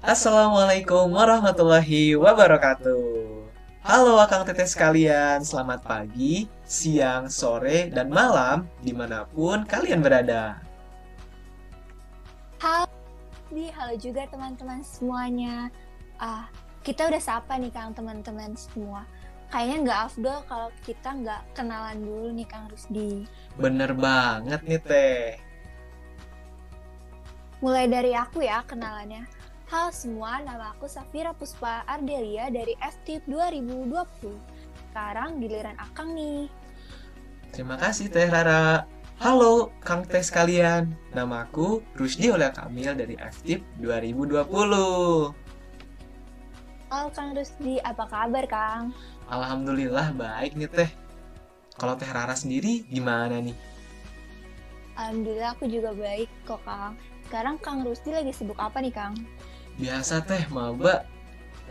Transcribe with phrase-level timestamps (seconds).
[0.00, 3.04] Assalamualaikum warahmatullahi wabarakatuh.
[3.84, 10.56] Halo Akang Teteh sekalian, selamat pagi, siang, sore, dan malam di mana pun kalian berada.
[12.64, 12.88] Halo,
[13.52, 15.68] di halo juga teman-teman semuanya.
[16.16, 16.48] Ah,
[16.80, 19.04] kita udah sapa nih Kang teman-teman semua.
[19.52, 23.28] Kayaknya nggak afdol kalau kita nggak kenalan dulu nih Kang Rusdi.
[23.60, 25.36] Bener banget nih Teh.
[27.60, 29.39] Mulai dari aku ya kenalannya.
[29.70, 34.34] Halo semua, nama aku Safira Puspa Ardelia dari FTIP 2020.
[34.90, 36.50] Sekarang giliran Akang nih.
[37.54, 38.82] Terima kasih Teh Rara.
[39.22, 44.42] Halo Kang Teh sekalian, namaku Rusdi Olia Kamil dari FTIP 2020.
[46.90, 48.90] Halo Kang Rusdi, apa kabar Kang?
[49.30, 50.90] Alhamdulillah baik nih Teh.
[51.78, 53.54] Kalau Teh Rara sendiri gimana nih?
[54.98, 56.98] Alhamdulillah aku juga baik kok Kang.
[57.30, 59.14] Sekarang Kang Rusdi lagi sibuk apa nih Kang?
[59.80, 61.08] Biasa Teh, maba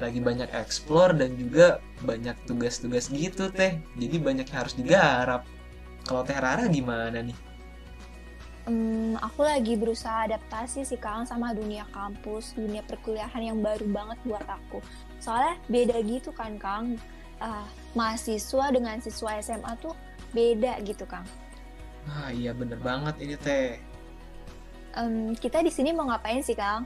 [0.02, 3.77] lagi banyak explore dan juga banyak tugas-tugas gitu Teh.
[3.99, 5.46] Jadi banyak yang harus digarap.
[6.07, 7.38] Kalau Teh Rara gimana nih?
[8.66, 14.18] Hmm, aku lagi berusaha adaptasi sih Kang sama dunia kampus, dunia perkuliahan yang baru banget
[14.26, 14.82] buat aku.
[15.21, 16.98] Soalnya beda gitu kan Kang.
[17.40, 17.63] Uh,
[17.96, 19.96] mahasiswa dengan siswa SMA tuh
[20.35, 21.23] beda gitu Kang.
[22.10, 23.79] Ah iya bener banget ini Teh.
[24.98, 26.84] Um, kita di sini mau ngapain sih Kang?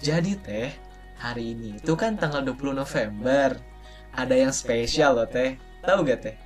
[0.00, 0.72] Jadi Teh,
[1.20, 3.52] hari ini itu kan tanggal 20 November.
[4.16, 5.60] Ada yang spesial loh Teh.
[5.84, 6.36] Tahu gak Teh?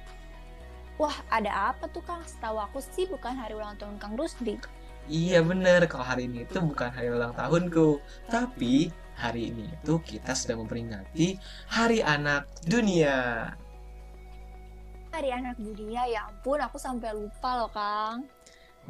[0.99, 2.27] Wah, ada apa tuh Kang?
[2.27, 4.59] Setahu aku sih bukan hari ulang tahun Kang Rusdi.
[5.07, 8.03] Iya bener, kalau hari ini itu bukan hari ulang tahunku.
[8.27, 11.39] Tapi hari ini itu kita sedang memperingati
[11.71, 13.55] Hari Anak Dunia.
[15.15, 18.27] Hari Anak Dunia, ya ampun aku sampai lupa loh Kang.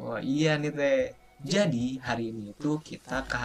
[0.01, 1.13] Oh iya nih Teh.
[1.45, 3.37] Jadi hari ini itu kita ke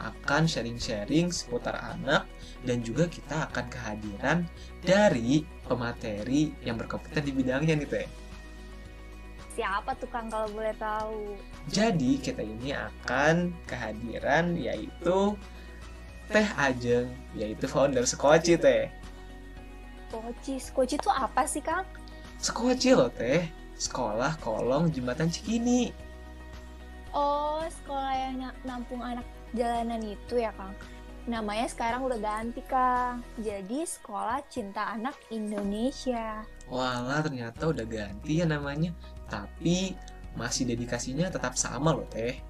[0.00, 2.28] akan sharing-sharing seputar anak
[2.62, 4.38] dan juga kita akan kehadiran
[4.80, 8.08] dari pemateri yang berkompeten di bidangnya nih Teh.
[9.52, 11.36] Siapa tuh Kang kalau boleh tahu?
[11.68, 15.36] Jadi kita ini akan kehadiran yaitu
[16.32, 18.88] Teh Ajeng, yaitu founder Sekoci Teh.
[20.08, 21.84] Skoci, Skoci itu apa sih Kang?
[22.40, 23.44] Sekoci loh Teh,
[23.76, 25.92] sekolah kolong jembatan Cikini.
[27.12, 30.74] Oh, sekolah yang nampung anak jalanan itu ya Kang.
[31.28, 33.22] Namanya sekarang udah ganti Kang.
[33.38, 36.42] Jadi Sekolah Cinta Anak Indonesia.
[36.66, 38.90] Walah ternyata udah ganti ya namanya.
[39.28, 39.94] Tapi
[40.34, 42.40] masih dedikasinya tetap sama loh teh.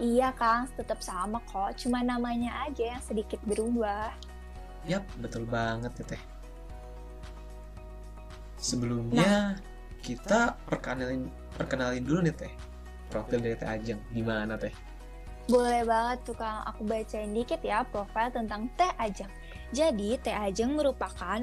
[0.00, 1.76] Iya Kang, tetap sama kok.
[1.76, 4.12] Cuma namanya aja yang sedikit berubah.
[4.88, 6.22] Yap, betul banget ya teh.
[8.60, 10.00] Sebelumnya nah.
[10.04, 12.52] kita perkenalin perkenalin dulu nih teh
[13.10, 14.00] profil dari Teh Ajeng.
[14.14, 14.89] Gimana Teh?
[15.48, 19.30] Boleh banget tuh Kang, aku bacain dikit ya profil tentang Teh Ajeng.
[19.70, 21.38] Jadi, Teh Ajeng merupakan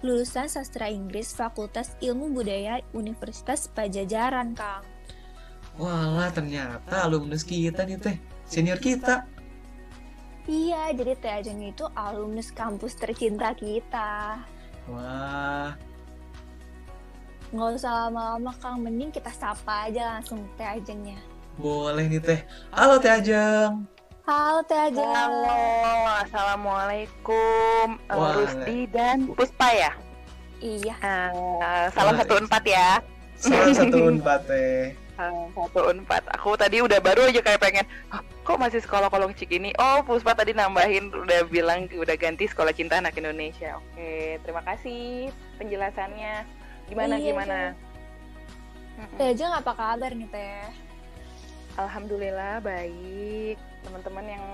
[0.00, 4.86] lulusan sastra Inggris Fakultas Ilmu Budaya Universitas Pajajaran, Kang.
[5.74, 8.16] Walah, ternyata alumnus kita nih Teh,
[8.46, 9.26] senior kita.
[10.46, 14.38] Iya, jadi Teh Ajeng itu alumnus kampus tercinta kita.
[14.86, 15.72] Wah,
[17.50, 21.33] nggak usah lama-lama Kang, mending kita sapa aja langsung Teh Ajengnya.
[21.54, 22.40] Boleh nih Teh.
[22.74, 23.86] Halo Teh Ajeng.
[24.26, 25.06] Halo Teh Ajeng.
[25.06, 25.54] Halo,
[26.26, 27.94] Assalamualaikum.
[28.10, 29.92] Uh, Rusdi dan Puspa ya?
[30.58, 30.98] Iya.
[31.30, 32.98] Uh, salam satu empat ya.
[33.38, 34.98] Salam satu empat Teh.
[35.14, 36.26] Uh, satu empat.
[36.34, 39.70] Aku tadi udah baru aja kayak pengen, oh, kok masih sekolah kolong cik ini?
[39.78, 43.78] Oh, Puspa tadi nambahin udah bilang udah ganti sekolah cinta anak Indonesia.
[43.78, 45.30] Oke, terima kasih
[45.62, 46.42] penjelasannya.
[46.90, 47.58] Gimana iya, gimana?
[49.14, 50.93] Teh Ajeng apa kabar nih Teh?
[51.74, 53.58] Alhamdulillah baik.
[53.82, 54.44] Teman-teman yang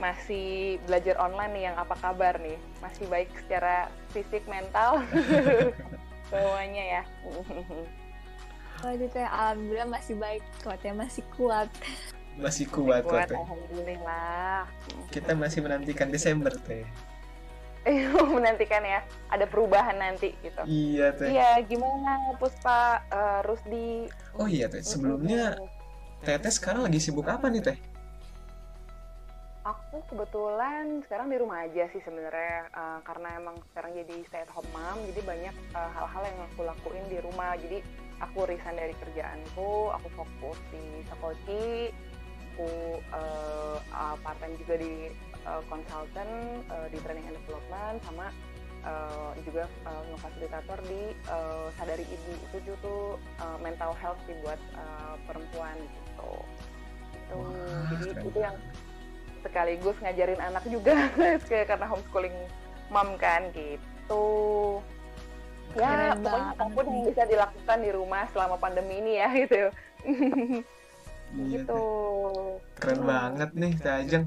[0.00, 2.56] masih belajar online nih yang apa kabar nih?
[2.80, 5.04] Masih baik secara fisik, mental?
[6.32, 7.02] Semuanya ya.
[8.80, 10.42] Waduh Teh, Alhamdulillah masih baik
[10.80, 11.68] Teh, masih kuat.
[12.40, 13.28] Masih kuat, masih kuat.
[13.28, 14.64] Alhamdulillah.
[15.12, 16.88] Kita masih menantikan Desember Teh.
[18.36, 20.64] menantikan ya ada perubahan nanti gitu.
[20.64, 21.28] Iya teh.
[21.36, 24.08] Iya gimana Puspa uh, Rusdi?
[24.40, 25.60] Oh iya teh sebelumnya
[26.24, 27.76] Teteh sekarang lagi sibuk apa nih teh?
[29.64, 34.48] Aku kebetulan sekarang di rumah aja sih sebenarnya uh, karena emang sekarang jadi stay at
[34.52, 37.84] home mom jadi banyak uh, hal-hal uh, yang aku lakuin di rumah jadi
[38.24, 41.92] aku resign dari kerjaanku aku fokus di Sakoci
[42.54, 45.10] aku uh, uh, part time juga di
[45.44, 48.32] uh, uh, di training and development sama
[48.84, 54.60] uh, juga uh, ngefasilitator di uh, sadari ibu itu juga uh, mental health sih buat
[54.76, 56.03] uh, perempuan gitu.
[57.24, 58.24] Itu Wah, jadi keren.
[58.26, 58.56] itu yang
[59.40, 60.96] sekaligus ngajarin anak juga
[61.68, 62.36] karena homeschooling
[62.88, 64.24] mom kan gitu
[65.74, 69.28] ya Keren pokoknya banget apa pun yang bisa dilakukan di rumah selama pandemi ini ya
[69.42, 69.56] gitu
[71.34, 71.80] Iya, gitu.
[72.78, 73.08] Keren Hmm.
[73.08, 74.24] banget nih Teh Ajeng.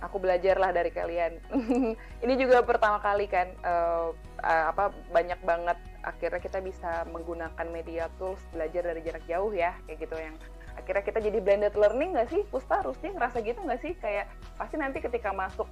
[0.00, 1.36] aku belajar lah dari kalian
[2.24, 4.06] ini juga pertama kali kan eh,
[4.40, 9.76] eh, apa banyak banget akhirnya kita bisa menggunakan media tools belajar dari jarak jauh ya
[9.84, 10.36] kayak gitu yang
[10.78, 12.80] akhirnya kita jadi blended learning nggak sih Puspa?
[12.80, 13.92] Rusdi ngerasa gitu nggak sih?
[14.00, 15.68] Kayak pasti nanti ketika masuk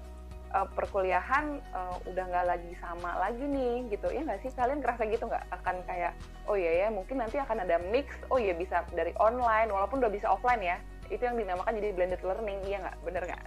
[0.52, 4.12] eh, perkuliahan eh, udah nggak lagi sama lagi nih gitu.
[4.12, 4.50] Ya nggak sih?
[4.52, 5.44] Kalian ngerasa gitu nggak?
[5.54, 6.12] Akan kayak
[6.44, 10.12] oh iya ya mungkin nanti akan ada mix oh iya bisa dari online walaupun udah
[10.12, 10.76] bisa offline ya.
[11.08, 12.96] Itu yang dinamakan jadi blended learning iya nggak?
[13.00, 13.42] Bener nggak?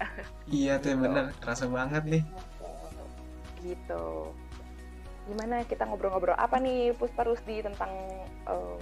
[0.50, 2.24] Iya Teh bener, kerasa banget nih.
[3.62, 4.34] gitu
[5.32, 7.88] gimana kita ngobrol-ngobrol apa nih Puspa Rusdi tentang
[8.46, 8.80] em,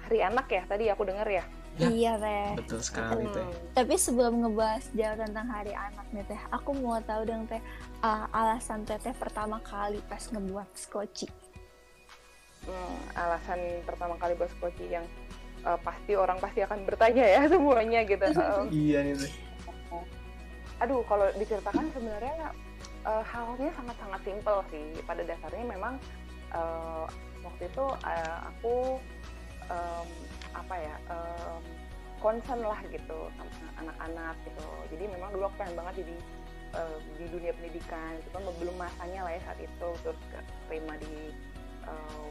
[0.00, 1.42] hari anak ya tadi aku dengar ya
[1.74, 1.90] Ya.
[1.90, 2.54] Iya teh.
[2.54, 3.42] Betul sekali Teh.
[3.42, 7.58] Hmm, Tapi sebelum ngebahas jauh tentang hari anak nih teh, aku mau tahu dong teh
[7.98, 11.26] uh, alasan teteh pertama kali pas ngebuat skoci.
[12.62, 15.02] hmm, alasan pertama kali bos koci yang
[15.60, 18.22] eh, pasti orang pasti akan bertanya ya semuanya gitu
[18.86, 19.32] Iya nih Teh.
[20.78, 22.54] aduh kalau diceritakan sebenarnya
[23.04, 24.86] eh, halnya sangat-sangat simpel sih.
[25.04, 25.94] Pada dasarnya memang
[26.52, 27.04] eh,
[27.44, 28.98] waktu itu eh, aku
[29.68, 30.08] em,
[30.56, 31.62] apa ya em,
[32.24, 33.52] concern lah gitu sama
[33.84, 34.68] anak-anak gitu.
[34.96, 36.16] Jadi memang dulu aku pengen banget jadi
[36.80, 38.12] eh, di dunia pendidikan.
[38.32, 39.88] Kan belum masanya lah ya saat itu.
[40.00, 40.18] Terus
[40.68, 41.32] terima di
[41.84, 42.28] eh,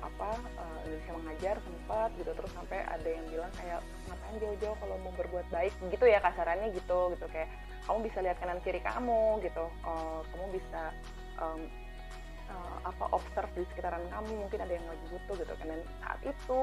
[0.00, 2.30] apa eh, Indonesia mengajar sempat gitu.
[2.36, 5.72] Terus sampai ada yang bilang kayak ngapain jauh-jauh kalau mau berbuat baik?
[5.88, 7.26] Gitu ya kasarannya gitu gitu.
[7.32, 7.48] Kayak
[7.90, 9.66] kamu bisa lihat kanan kiri kamu gitu.
[9.66, 10.82] Eh, kamu bisa
[11.42, 11.66] em,
[12.46, 15.66] eh, apa observe di sekitaran kamu mungkin ada yang lagi butuh gitu kan.
[15.74, 16.58] Dan saat itu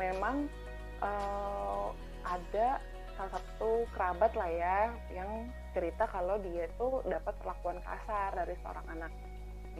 [0.00, 0.48] memang
[1.04, 1.88] eh,
[2.24, 2.80] ada
[3.20, 4.78] salah satu kerabat lah ya
[5.12, 9.12] yang cerita kalau dia itu dapat perlakuan kasar dari seorang anak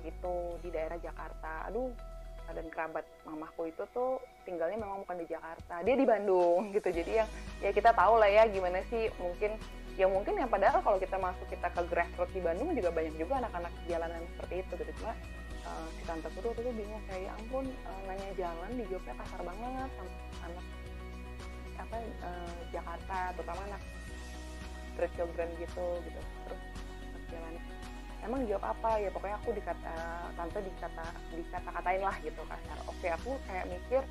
[0.04, 1.72] gitu di daerah Jakarta.
[1.72, 1.88] Aduh
[2.54, 6.88] dan kerabat mamaku itu tuh tinggalnya memang bukan di Jakarta dia di Bandung gitu.
[6.90, 7.28] Jadi yang
[7.62, 9.58] ya kita tahu lah ya gimana sih mungkin
[9.96, 13.40] ya mungkin yang padahal kalau kita masuk kita ke grassroots di Bandung juga banyak juga
[13.40, 14.92] anak-anak jalanan seperti itu gitu.
[15.02, 15.12] Cuma
[15.64, 19.40] eh, si tante tuh tuh bingung kayak ya ampun eh, nanya jalan di Jogja kasar
[19.42, 20.12] banget sama
[20.46, 20.64] anak
[21.76, 23.82] apa eh, Jakarta terutama anak
[24.94, 26.20] street children gitu gitu.
[26.20, 26.62] Terus
[27.10, 27.54] pas jalan
[28.24, 29.02] emang jawab apa?
[29.02, 29.96] Ya pokoknya aku dikata
[30.36, 34.02] tante dikata dikata-katain lah gitu kasar oke aku kayak mikir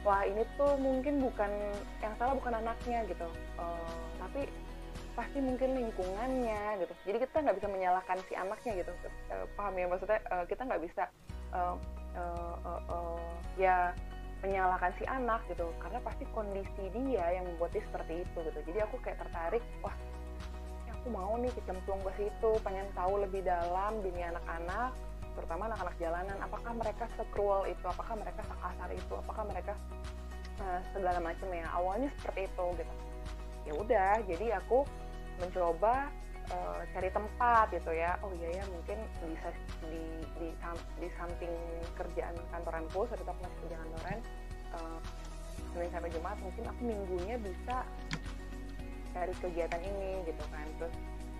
[0.00, 1.52] wah ini tuh mungkin bukan
[2.00, 3.28] yang salah bukan anaknya gitu.
[3.60, 4.48] Eh, tapi
[5.12, 6.94] pasti mungkin lingkungannya gitu.
[7.04, 8.92] Jadi kita nggak bisa menyalahkan si anaknya gitu.
[9.28, 9.86] Eh, paham ya?
[9.90, 11.04] Maksudnya eh, kita nggak bisa
[11.52, 11.76] eh,
[12.16, 13.30] eh, eh, eh,
[13.60, 13.76] ya
[14.40, 15.68] menyalahkan si anak gitu.
[15.84, 18.60] Karena pasti kondisi dia yang membuat dia seperti itu gitu.
[18.72, 19.92] Jadi aku kayak tertarik wah
[21.00, 24.92] aku mau nih kecemplung ke situ pengen tahu lebih dalam dunia anak-anak
[25.32, 26.36] terutama anak-anak jalanan.
[26.44, 27.84] Apakah mereka sekruel itu?
[27.88, 29.14] Apakah mereka sekasar itu?
[29.16, 29.72] Apakah mereka
[30.60, 31.64] eh, segala macam ya?
[31.72, 32.94] Awalnya seperti itu gitu.
[33.64, 34.84] Ya udah jadi aku
[35.40, 36.12] mencoba
[36.52, 38.20] eh, cari tempat gitu ya.
[38.20, 39.48] Oh iya ya mungkin bisa
[39.88, 40.04] di
[40.36, 40.52] di,
[41.00, 41.54] di samping
[41.96, 44.18] kerjaan kantoranku saat itu aku masih kantoran
[44.76, 44.98] eh,
[45.70, 47.86] Senin sampai Jumat mungkin aku minggunya bisa
[49.12, 50.66] cari kegiatan ini gitu kan.
[50.78, 50.94] Terus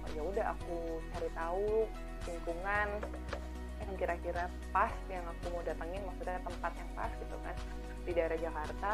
[0.05, 0.79] oh, ya udah aku
[1.15, 1.69] cari tahu
[2.29, 2.89] lingkungan
[3.81, 7.57] yang kira-kira pas yang aku mau datengin maksudnya tempat yang pas gitu kan
[8.05, 8.93] di daerah Jakarta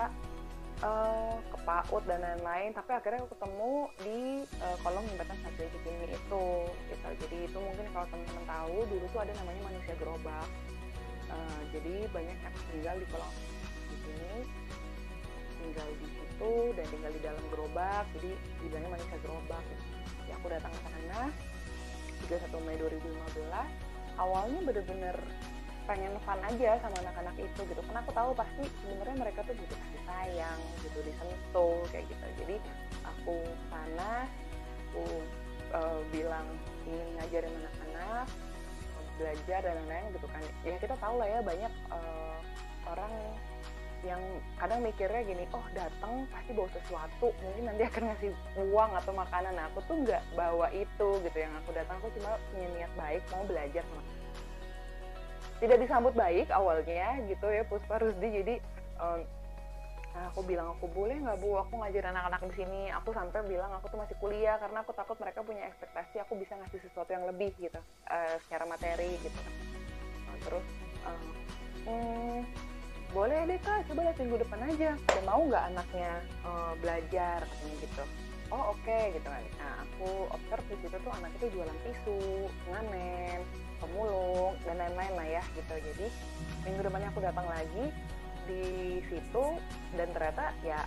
[0.83, 2.71] eh, ke PAUD dan lain-lain.
[2.77, 3.73] Tapi akhirnya aku ketemu
[4.05, 6.47] di eh, kolong jembatan satu di sini itu
[6.93, 7.09] gitu.
[7.27, 10.49] Jadi itu mungkin kalau teman-teman tahu dulu tuh ada namanya manusia gerobak.
[11.27, 13.37] Eh, jadi banyak yang tinggal di kolong
[13.87, 14.66] di sini
[15.67, 18.31] tinggal di situ dan tinggal di dalam gerobak jadi
[18.63, 19.65] dibilangnya manusia gerobak.
[20.31, 21.21] Ya aku datang ke sana
[22.31, 25.17] 31 Mei 2015 awalnya bener-bener
[25.87, 27.81] pengen fun aja sama anak-anak itu gitu.
[27.83, 32.27] Karena aku tahu pasti sebenarnya mereka tuh butuh kasih sayang gitu disentuh kayak gitu.
[32.43, 32.57] Jadi
[33.07, 33.37] aku
[33.71, 34.27] sana
[34.91, 35.05] aku
[35.75, 36.47] eh, bilang
[36.87, 38.27] ingin ngajarin anak-anak
[39.17, 40.43] belajar dan lain-lain gitu kan.
[40.63, 42.39] Ya kita tahu lah ya banyak eh,
[42.87, 43.13] orang
[44.07, 44.23] yang
[44.63, 48.31] kadang mikirnya gini oh datang pasti bawa sesuatu mungkin nanti akan ngasih
[48.71, 49.53] uang atau makanan.
[49.59, 53.23] Nah aku tuh nggak bawa itu gitu yang aku datang aku cuma punya niat baik
[53.35, 54.03] mau belajar sama
[55.57, 58.29] tidak disambut baik awalnya gitu ya Puspa Rusdi.
[58.29, 58.55] Jadi
[59.01, 59.21] em,
[60.33, 61.57] aku bilang aku boleh nggak bu?
[61.65, 62.81] Aku ngajar anak-anak di sini.
[62.93, 66.57] Aku sampai bilang aku tuh masih kuliah karena aku takut mereka punya ekspektasi aku bisa
[66.61, 69.41] ngasih sesuatu yang lebih gitu eh, secara materi gitu.
[70.29, 70.67] Nah, terus
[71.09, 71.23] eh,
[71.89, 72.41] hmm,
[73.17, 73.89] boleh deh kak.
[73.89, 74.91] Coba lihat minggu depan aja.
[74.93, 76.13] Dan mau nggak anaknya
[76.45, 78.05] eh, belajar katanya gitu.
[78.53, 79.43] Oh oke okay, gitu kan.
[79.57, 82.21] Nah aku observe di situ tuh anak itu jualan tisu
[82.71, 83.41] ngamen
[83.81, 85.75] pemulung dan lain-lain lah ya gitu.
[85.81, 86.07] Jadi
[86.69, 87.85] minggu depannya aku datang lagi
[88.47, 88.65] di
[89.09, 89.45] situ
[89.99, 90.85] dan ternyata ya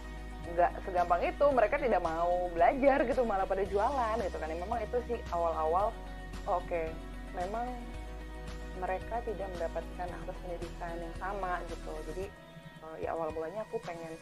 [0.54, 1.46] nggak segampang itu.
[1.50, 4.54] Mereka tidak mau belajar gitu malah pada jualan gitu kan.
[4.54, 5.90] Memang itu sih awal-awal
[6.46, 6.94] oke okay,
[7.36, 7.68] memang
[8.80, 11.94] mereka tidak mendapatkan akses pendidikan yang sama gitu.
[12.12, 12.26] Jadi
[12.84, 14.16] uh, ya awal mulanya aku pengen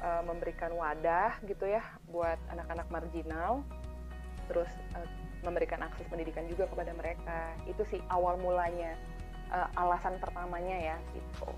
[0.00, 3.66] uh, memberikan wadah gitu ya buat anak-anak marginal.
[4.46, 5.08] Terus uh,
[5.42, 7.52] memberikan akses pendidikan juga kepada mereka.
[7.66, 8.94] Itu sih awal mulanya
[9.50, 11.50] uh, alasan pertamanya ya gitu.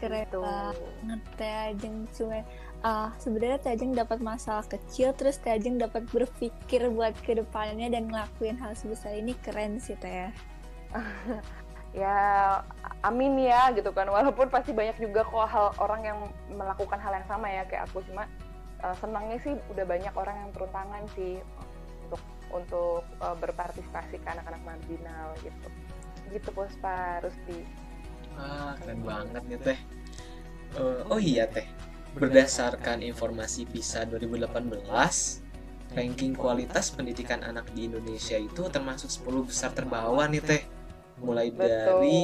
[0.00, 0.40] Keren gitu.
[0.40, 2.40] banget Tajeng cuma
[2.80, 8.56] uh, sebenarnya Tajeng dapat masalah kecil terus Tajeng dapat berpikir buat ke depannya dan ngelakuin
[8.56, 9.36] hal sebesar ini.
[9.44, 10.32] Keren sih Teh
[12.02, 12.16] ya
[13.02, 14.06] amin ya gitu kan.
[14.10, 16.18] Walaupun pasti banyak juga kok hal orang yang
[16.50, 18.02] melakukan hal yang sama ya kayak aku.
[18.06, 18.26] Cuma
[18.82, 21.42] uh, senangnya sih udah banyak orang yang turun tangan sih
[22.06, 25.68] untuk untuk uh, berpartisipasi ke anak-anak marginal gitu.
[26.30, 27.90] Gitu Puspa Rusti
[28.38, 29.78] ah keren banget nih teh.
[30.78, 31.66] Uh, oh iya teh.
[32.14, 34.82] Berdasarkan informasi PISA 2018
[35.94, 40.62] ranking kualitas pendidikan anak di Indonesia itu termasuk 10 besar terbawah nih teh
[41.20, 41.68] mulai Betul.
[41.68, 42.18] dari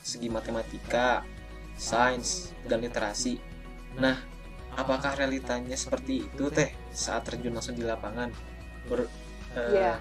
[0.00, 1.26] segi matematika,
[1.74, 3.38] sains, dan literasi.
[3.98, 4.16] Nah,
[4.78, 8.30] apakah realitanya seperti itu teh saat terjun langsung di lapangan?
[8.86, 9.06] Ber,
[9.58, 9.70] uh...
[9.74, 9.94] Iya,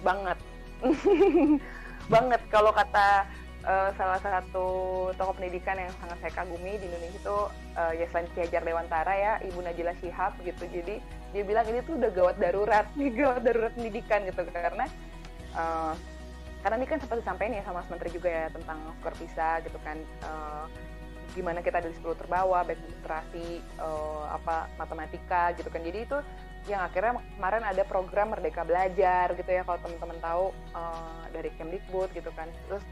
[0.00, 0.38] banget,
[2.14, 2.40] banget.
[2.48, 3.28] Kalau kata
[3.64, 4.66] uh, salah satu
[5.16, 7.38] tokoh pendidikan yang sangat saya kagumi di Indonesia itu
[7.76, 11.00] uh, ya selain Ki Hajar Dewantara ya Ibu Najila Shihab gitu jadi
[11.34, 14.86] dia bilang ini tuh udah gawat darurat nih gawat darurat pendidikan gitu karena
[15.56, 15.92] uh,
[16.64, 19.76] karena ini kan sempat disampaikan ya sama Mas Menteri juga ya tentang skor PISA gitu
[19.84, 20.64] kan uh,
[21.36, 25.84] gimana kita ada di 10 terbawah baik literasi uh, apa matematika gitu kan.
[25.84, 26.18] Jadi itu
[26.64, 32.16] yang akhirnya kemarin ada program Merdeka Belajar gitu ya kalau teman-teman tahu uh, dari Kemdikbud
[32.16, 32.48] gitu kan.
[32.70, 32.84] Terus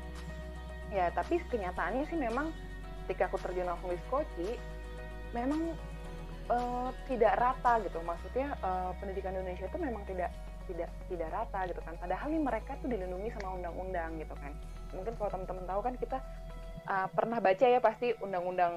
[0.93, 2.53] ya tapi kenyataannya sih memang
[3.07, 4.61] ketika aku terjun langsung di Skoci
[5.33, 5.73] memang
[6.53, 8.05] uh, tidak rata gitu.
[8.05, 10.29] Maksudnya uh, pendidikan Indonesia itu memang tidak
[10.73, 11.95] tidak tidak rata gitu kan.
[12.01, 14.53] Padahal nih mereka tuh dilindungi sama undang-undang gitu kan.
[14.97, 16.19] Mungkin kalau teman-teman tahu kan kita
[16.89, 18.75] uh, pernah baca ya pasti undang-undang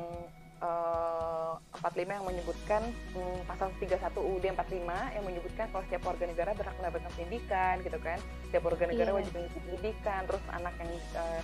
[0.59, 2.81] uh, 45 yang menyebutkan
[3.15, 7.99] um, pasal 31 UUD 45 yang menyebutkan kalau setiap warga negara berhak mendapatkan pendidikan gitu
[8.03, 8.19] kan.
[8.51, 9.17] Setiap warga negara yeah.
[9.17, 11.41] wajib mengikuti pendidikan terus anak yang uh,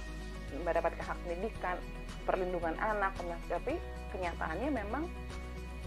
[0.60, 1.78] mendapatkan hak pendidikan
[2.28, 3.16] perlindungan anak
[3.48, 3.80] tapi
[4.12, 5.04] kenyataannya memang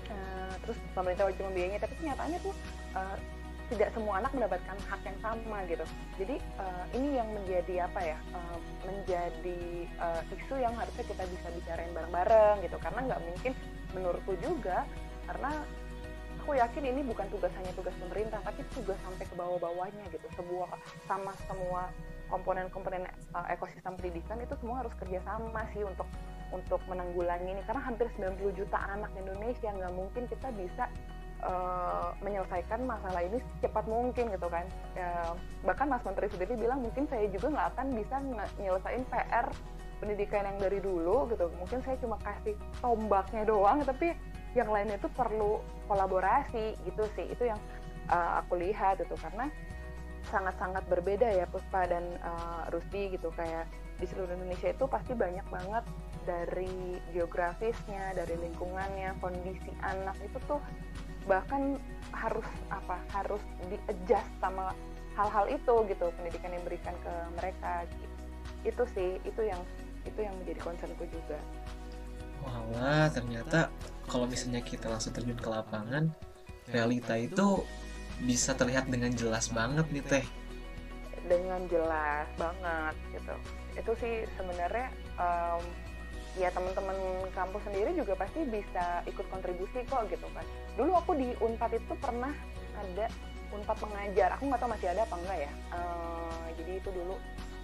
[0.08, 2.54] uh, terus pemerintah wajib membiayainya tapi kenyataannya tuh
[2.96, 3.16] uh,
[3.72, 5.84] tidak semua anak mendapatkan hak yang sama gitu.
[6.20, 8.18] Jadi uh, ini yang menjadi apa ya?
[8.36, 9.60] Uh, menjadi
[10.00, 12.76] uh, isu yang harusnya kita bisa bicarain bareng-bareng gitu.
[12.80, 13.52] Karena nggak mungkin
[13.96, 14.84] menurutku juga
[15.24, 15.50] karena
[16.44, 20.26] aku yakin ini bukan tugas hanya tugas pemerintah tapi tugas sampai ke bawah-bawahnya gitu.
[20.36, 20.68] Sebuah
[21.08, 21.88] sama semua
[22.28, 26.08] komponen-komponen uh, ekosistem pendidikan itu semua harus kerjasama sih untuk
[26.52, 30.86] untuk menanggulangi ini karena hampir 90 juta anak Indonesia nggak mungkin kita bisa
[31.44, 34.66] uh, menyelesaikan masalah ini secepat mungkin gitu kan.
[34.96, 38.16] Ya, bahkan Mas Menteri sendiri bilang mungkin saya juga nggak akan bisa
[38.58, 39.46] nyelesain PR
[40.02, 41.46] pendidikan yang dari dulu gitu.
[41.60, 44.16] Mungkin saya cuma kasih tombaknya doang tapi
[44.54, 47.30] yang lainnya itu perlu kolaborasi gitu sih.
[47.30, 47.60] Itu yang
[48.10, 49.48] uh, aku lihat itu karena
[50.32, 53.28] sangat-sangat berbeda ya Puspa dan uh, Rusdi gitu.
[53.36, 53.68] Kayak
[54.00, 55.84] di seluruh Indonesia itu pasti banyak banget
[56.24, 60.16] dari geografisnya, dari lingkungannya, kondisi anak.
[60.24, 60.60] Itu tuh
[61.24, 61.80] bahkan
[62.12, 64.70] harus apa harus di adjust sama
[65.14, 68.14] hal-hal itu gitu pendidikan yang diberikan ke mereka gitu.
[68.64, 69.60] itu sih itu yang
[70.04, 71.38] itu yang menjadi concernku juga.
[72.44, 73.72] Wah ternyata
[74.04, 76.12] kalau misalnya kita langsung terjun ke lapangan
[76.68, 77.64] realita itu
[78.20, 80.26] bisa terlihat dengan jelas banget nih teh.
[81.24, 83.34] Dengan jelas banget gitu.
[83.80, 85.64] Itu sih sebenarnya um,
[86.34, 86.98] ya teman-teman
[87.30, 90.46] kampus sendiri juga pasti bisa ikut kontribusi kok gitu kan.
[90.74, 92.34] Dulu aku di unpad itu pernah
[92.74, 93.06] ada
[93.54, 94.34] unpad mengajar.
[94.38, 95.52] Aku nggak tahu masih ada apa enggak ya.
[95.70, 97.14] Uh, jadi itu dulu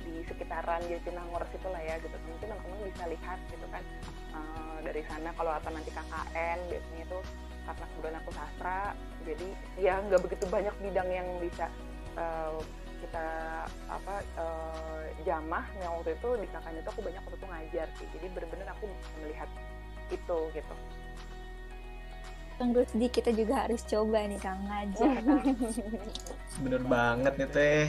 [0.00, 2.14] di sekitaran Jatinangor situ lah ya gitu.
[2.14, 3.82] Mungkin teman-teman bisa lihat gitu kan.
[4.30, 7.18] Uh, dari sana kalau atau nanti KKN biasanya itu
[7.60, 8.80] karena kebetulan aku sastra
[9.22, 11.66] jadi ya nggak begitu banyak bidang yang bisa
[12.16, 12.56] uh,
[13.00, 13.26] kita
[13.88, 18.06] apa uh, jamah yang waktu itu di kakak itu aku banyak waktu itu ngajar sih.
[18.16, 18.84] Jadi bener-bener aku
[19.20, 19.50] melihat
[20.10, 20.74] itu gitu.
[22.60, 25.20] Kang Rusdi kita juga harus coba nih Kang ngajar.
[26.60, 27.88] Bener banget nih teh.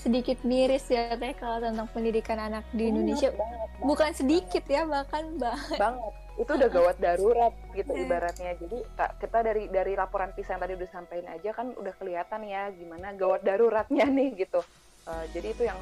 [0.00, 3.28] Sedikit miris ya teh kalau tentang pendidikan anak di Indonesia.
[3.28, 8.02] banget, banget, bukan banget, sedikit ya bahkan banget banget itu udah gawat darurat gitu Iya.
[8.04, 8.52] ibaratnya.
[8.58, 12.40] Jadi Kak, kita dari dari laporan PISA yang tadi udah sampaikan aja kan udah kelihatan
[12.44, 14.60] ya gimana gawat daruratnya nih gitu.
[15.06, 15.78] Eh, jadi itu yang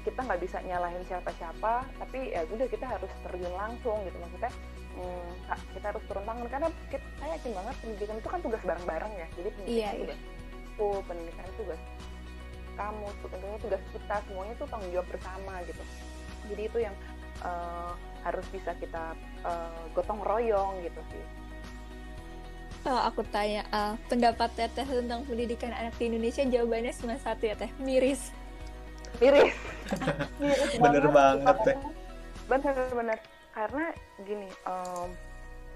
[0.00, 4.16] kita nggak bisa nyalahin siapa-siapa tapi ya udah kita harus terjun langsung gitu.
[4.16, 4.52] Maksudnya
[4.96, 6.46] hmm, Kak, kita harus turun tangan.
[6.48, 9.26] Karena kita, saya yakin banget pendidikan itu kan tugas bareng-bareng ya.
[9.36, 10.06] Jadi pendidikan Iya, itu iya.
[10.08, 10.20] tugas
[10.70, 11.80] aku pendidikan itu tugas
[12.72, 15.82] kamu tentunya tugas kita semuanya itu tanggung jawab bersama gitu.
[16.48, 16.94] Jadi itu yang
[17.44, 17.92] eh,
[18.24, 21.24] harus bisa kita eh, gotong royong gitu sih.
[22.80, 27.54] Kalau aku tanya eh, pendapat teteh tentang pendidikan anak di Indonesia jawabannya cuma satu ya
[27.56, 27.70] teh.
[27.80, 28.32] Miris.
[29.20, 29.56] Miris.
[30.40, 31.76] Miris Bener banget, Teh.
[32.48, 33.18] bener-bener
[33.50, 35.08] karena gini em,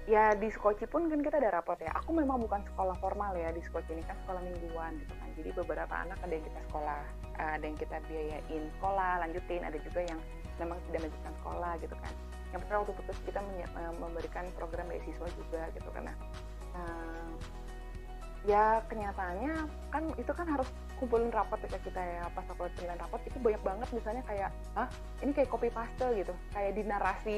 [0.07, 1.91] ya di Skoci pun kan kita ada rapot ya.
[2.01, 5.29] Aku memang bukan sekolah formal ya di Skoci ini kan sekolah mingguan gitu kan.
[5.37, 6.99] Jadi beberapa anak ada yang kita sekolah
[7.37, 9.61] eh, ada yang kita biayain sekolah lanjutin.
[9.61, 10.19] Ada juga yang
[10.57, 12.13] memang tidak melanjutkan sekolah gitu kan
[12.55, 16.15] yang pertama waktu putus kita eh, memberikan program beasiswa juga gitu karena
[16.71, 17.31] eh,
[18.47, 19.53] ya kenyataannya
[19.91, 23.61] kan itu kan harus kumpulin rapot ketika kita ya pas aku kumpulin rapot itu banyak
[23.65, 24.87] banget misalnya kayak ah
[25.19, 26.33] ini kayak copy paste gitu.
[26.55, 27.37] Kayak di narasi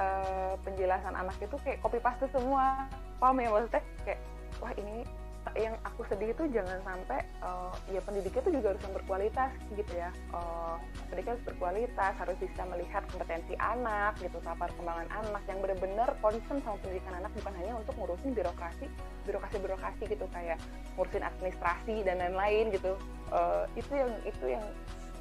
[0.00, 2.90] eh, penjelasan anak itu kayak copy paste semua.
[3.22, 3.82] Paham ya maksudnya?
[4.02, 4.20] Kayak
[4.58, 5.06] wah ini
[5.54, 10.10] yang aku sedih itu jangan sampai eh, ya pendidikan itu juga harus berkualitas gitu ya.
[10.10, 10.76] Eh,
[11.06, 16.58] pendidikan harus berkualitas harus bisa melihat kompetensi anak gitu apa perkembangan anak yang benar-benar concern
[16.66, 18.86] sama pendidikan anak bukan hanya untuk ngurusin birokrasi
[19.22, 20.58] birokrasi birokrasi gitu kayak
[20.98, 22.98] ngurusin administrasi dan lain-lain gitu.
[23.30, 24.66] Eh, itu yang itu yang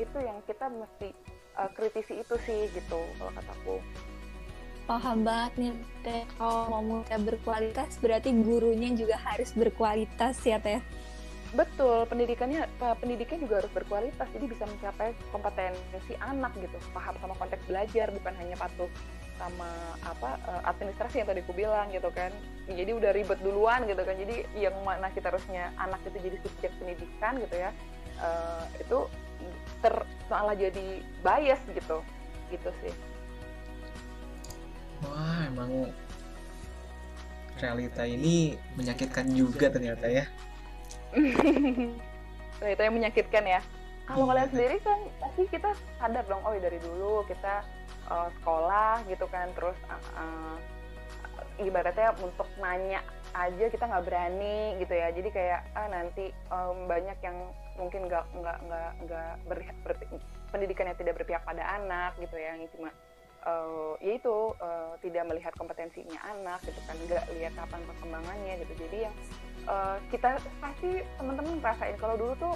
[0.01, 1.09] itu yang kita mesti
[1.55, 3.75] eh, kritisi itu sih gitu kalau kataku
[4.85, 5.73] paham banget nih
[6.05, 6.23] teh.
[6.37, 10.79] Kalau mau murid berkualitas berarti gurunya juga harus berkualitas ya teh?
[11.57, 14.27] Betul pendidikannya eh, pendidikan juga harus berkualitas.
[14.29, 16.77] Jadi bisa mencapai kompetensi anak gitu.
[16.93, 18.89] Paham sama konteks belajar bukan hanya patuh
[19.35, 19.69] sama
[20.05, 22.29] apa eh, administrasi yang tadi aku bilang gitu kan.
[22.69, 24.15] Jadi udah ribet duluan gitu kan.
[24.15, 27.73] Jadi yang mana kita harusnya anak itu jadi subjek pendidikan gitu ya
[28.21, 29.09] eh, itu
[29.81, 29.95] ter
[30.29, 32.05] malah jadi bias gitu.
[32.53, 33.14] Gitu sih
[35.03, 35.91] Wah, emang
[37.55, 40.25] realita ini menyakitkan juga ternyata ya.
[42.63, 43.59] Itu yang menyakitkan ya.
[44.05, 44.29] Kalau Iya.
[44.31, 47.65] kalian sendiri kan pasti kita sadar dong, oh dari dulu kita
[48.05, 50.55] uh, sekolah gitu kan, terus uh, uh,
[51.57, 53.01] ibaratnya untuk nanya
[53.33, 55.09] aja kita nggak berani gitu ya.
[55.09, 57.37] Jadi kayak ah nanti um, banyak yang
[57.81, 60.21] mungkin nggak nggak nggak nggak berpi-
[60.53, 62.93] pendidikan yang tidak berpihak pada anak gitu ya, yang cuma
[63.45, 68.73] uh, ya itu uh, tidak melihat kompetensinya anak gitu kan, nggak lihat kapan perkembangannya gitu.
[68.85, 69.15] Jadi yang
[69.69, 72.55] uh, kita pasti teman-teman ngerasain kalau dulu tuh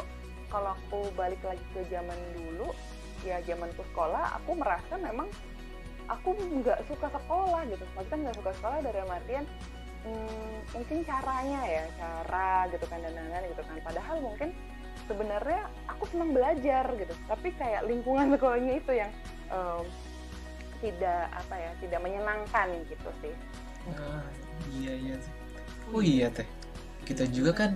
[0.50, 2.74] kalau aku balik lagi ke zaman dulu
[3.22, 5.30] ya zamanku sekolah aku merasa memang
[6.10, 7.86] aku nggak suka sekolah gitu.
[7.94, 9.46] Maksudnya nggak suka sekolah dari artian
[10.04, 13.78] hmm, mungkin caranya ya cara gitu kan dan lain-lain gitu kan.
[13.86, 14.50] Padahal mungkin
[15.06, 17.14] sebenarnya aku senang belajar gitu.
[17.30, 19.12] Tapi kayak lingkungan sekolahnya itu yang
[19.54, 19.86] em,
[20.80, 23.36] tidak apa ya tidak menyenangkan gitu sih
[23.96, 24.28] Ah,
[24.70, 25.16] iya iya.
[25.18, 25.34] Teh.
[25.96, 26.46] Oh iya teh.
[27.08, 27.72] Kita juga kan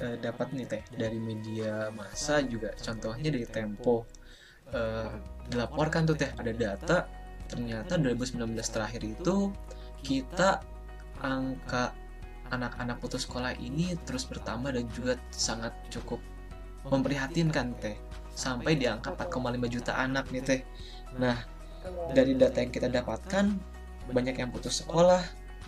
[0.00, 4.06] eh, dapat nih teh dari media massa juga contohnya dari Tempo.
[4.72, 5.10] Eh,
[5.52, 6.98] dilaporkan tuh teh ada data
[7.50, 9.52] ternyata 2019 terakhir itu
[10.00, 10.64] kita
[11.20, 11.92] angka
[12.48, 16.20] anak-anak putus sekolah ini terus bertambah dan juga sangat cukup
[16.88, 17.96] memprihatinkan teh
[18.32, 20.60] sampai di angka 4,5 juta anak nih teh.
[21.20, 21.36] Nah,
[22.12, 23.44] dari data yang kita dapatkan
[24.10, 25.22] banyak yang putus sekolah.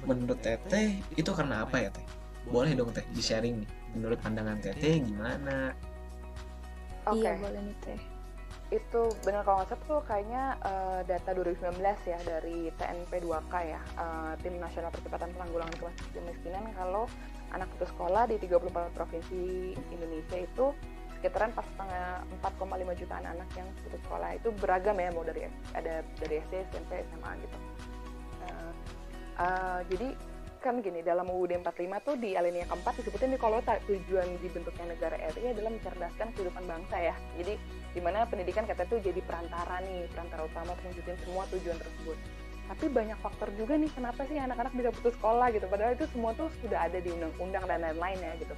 [0.05, 2.05] Menurut Teteh itu karena apa ya Teh?
[2.51, 3.71] Boleh dong Teh di sharing nih.
[3.97, 5.73] Menurut pandangan Teteh gimana?
[7.05, 7.21] oke.
[7.21, 8.01] Iya boleh nih teh
[8.73, 11.79] itu benar kalau nggak salah tuh kayaknya eh, data 2019
[12.11, 16.73] ya dari TNP 2K ya eh, tim nasional percepatan penanggulangan kemiskinan.
[16.75, 17.05] Kalau
[17.55, 19.43] anak putus sekolah di 34 provinsi
[19.95, 20.67] Indonesia itu
[21.25, 24.37] sekitaran pas setengah 4,5 jutaan anak yang putus sekolah.
[24.37, 27.59] Itu beragam ya mau dari ada dari SD SMP SMA gitu.
[28.45, 28.73] Eh,
[29.41, 30.09] eh, jadi
[30.61, 35.17] kan gini dalam UUD 45 tuh di alinea keempat disebutin nih kalau tujuan dibentuknya negara
[35.33, 37.17] RI adalah mencerdaskan kehidupan bangsa ya.
[37.41, 37.57] Jadi
[37.97, 42.17] di mana pendidikan kata tuh jadi perantara nih perantara utama untuk semua tujuan tersebut
[42.65, 45.69] tapi banyak faktor juga nih kenapa sih anak-anak bisa putus sekolah gitu.
[45.69, 48.55] Padahal itu semua tuh sudah ada di undang-undang dan lain-lain ya gitu.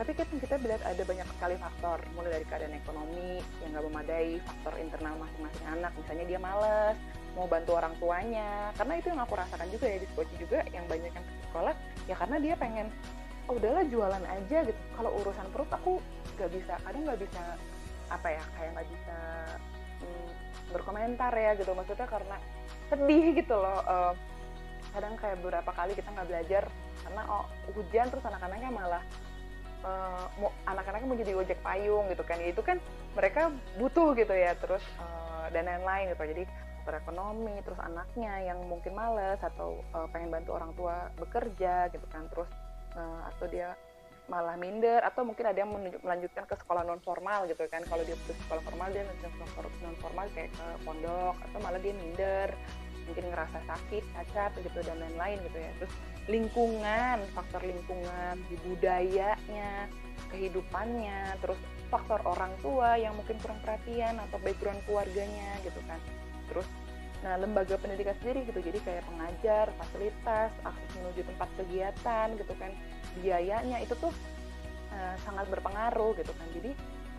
[0.00, 1.98] Tapi kita kita lihat ada banyak sekali faktor.
[2.16, 5.92] Mulai dari keadaan ekonomi yang nggak memadai faktor internal masing-masing anak.
[6.00, 6.96] Misalnya dia males
[7.36, 8.72] mau bantu orang tuanya.
[8.80, 11.74] Karena itu yang aku rasakan juga ya di Skoci juga yang banyak yang putus sekolah
[12.08, 12.86] ya karena dia pengen
[13.44, 14.80] oh udahlah jualan aja gitu.
[14.96, 16.00] Kalau urusan perut aku
[16.40, 17.42] nggak bisa kadang nggak bisa
[18.08, 19.18] apa ya kayak nggak bisa
[20.02, 20.28] hmm,
[20.70, 21.70] berkomentar ya gitu.
[21.74, 22.36] Maksudnya karena
[22.88, 24.12] sedih gitu loh uh,
[24.90, 26.64] kadang kayak beberapa kali kita nggak belajar
[27.06, 27.46] karena oh
[27.78, 29.02] hujan terus anak-anaknya malah
[29.86, 30.26] uh,
[30.66, 32.38] anak-anaknya mau jadi ojek payung gitu kan.
[32.42, 32.78] Ya itu kan
[33.14, 36.24] mereka butuh gitu ya terus uh, dan lain-lain gitu.
[36.26, 36.44] Jadi
[36.90, 42.26] ekonomi terus anaknya yang mungkin males atau uh, pengen bantu orang tua bekerja gitu kan.
[42.34, 42.50] Terus
[42.98, 43.78] uh, atau dia
[44.30, 47.82] malah minder atau mungkin ada yang melanjutkan ke sekolah non formal gitu kan.
[47.82, 49.02] Kalau dia putus sekolah formal dia
[49.82, 52.54] non formal kayak ke pondok atau malah dia minder
[53.10, 55.70] mungkin ngerasa sakit cacat gitu dan lain-lain gitu ya.
[55.82, 55.92] Terus
[56.30, 59.90] lingkungan faktor lingkungan budayanya
[60.30, 61.58] kehidupannya terus
[61.90, 65.98] faktor orang tua yang mungkin kurang perhatian atau background keluarganya gitu kan.
[66.46, 66.70] Terus
[67.20, 68.62] nah lembaga pendidikan sendiri gitu.
[68.62, 72.70] Jadi kayak pengajar fasilitas akses menuju tempat kegiatan gitu kan
[73.18, 74.14] biayanya itu tuh
[74.94, 76.46] uh, sangat berpengaruh gitu kan.
[76.54, 76.70] Jadi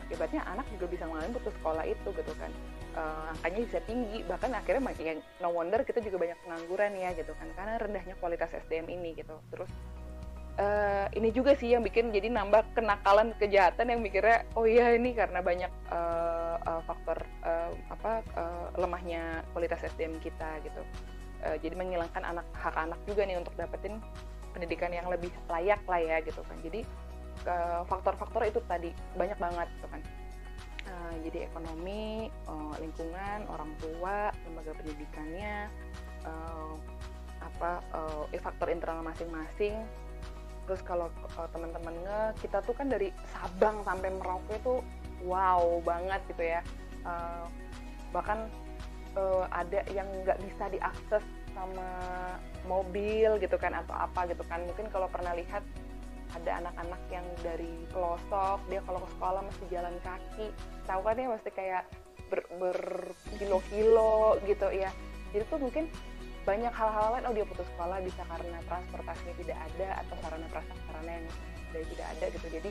[0.07, 2.51] akibatnya anak juga bisa mengalami putus sekolah itu gitu kan.
[2.91, 7.31] Uh, angkanya bisa tinggi bahkan akhirnya makin no wonder kita juga banyak pengangguran ya gitu
[7.39, 9.39] kan karena rendahnya kualitas SDM ini gitu.
[9.47, 9.71] Terus
[10.59, 15.15] uh, ini juga sih yang bikin jadi nambah kenakalan kejahatan yang mikirnya oh iya ini
[15.15, 20.83] karena banyak uh, uh, faktor uh, apa uh, lemahnya kualitas SDM kita gitu.
[21.41, 23.97] Jadi menghilangkan anak hak anak juga nih untuk dapetin
[24.51, 26.59] pendidikan yang lebih layak lah ya gitu kan.
[26.63, 26.83] Jadi
[27.89, 30.01] faktor-faktor itu tadi banyak banget gitu kan.
[30.81, 35.69] Uh, jadi ekonomi uh, lingkungan orang tua lembaga pendidikannya
[36.25, 36.73] uh,
[37.41, 39.77] apa uh, faktor internal masing-masing.
[40.69, 41.09] Terus kalau
[41.53, 44.79] teman-teman nge kita tuh kan dari Sabang sampai Merauke tuh
[45.25, 46.61] wow banget gitu ya.
[48.13, 48.39] Bahkan
[49.51, 51.89] ada yang nggak bisa diakses sama
[52.69, 54.61] mobil gitu kan atau apa gitu kan.
[54.65, 55.63] Mungkin kalau pernah lihat
[56.31, 60.47] ada anak-anak yang dari pelosok dia kalau ke sekolah mesti jalan kaki.
[60.87, 61.83] Tahu kan ya mesti kayak
[62.31, 64.91] ber, berkilo-kilo gitu ya
[65.31, 65.85] jadi tuh mungkin
[66.41, 71.11] banyak hal-hal lain oh dia putus sekolah bisa karena transportasinya tidak ada atau sarana prasarana
[71.21, 71.25] yang
[71.71, 72.47] dari tidak ada gitu.
[72.49, 72.69] Jadi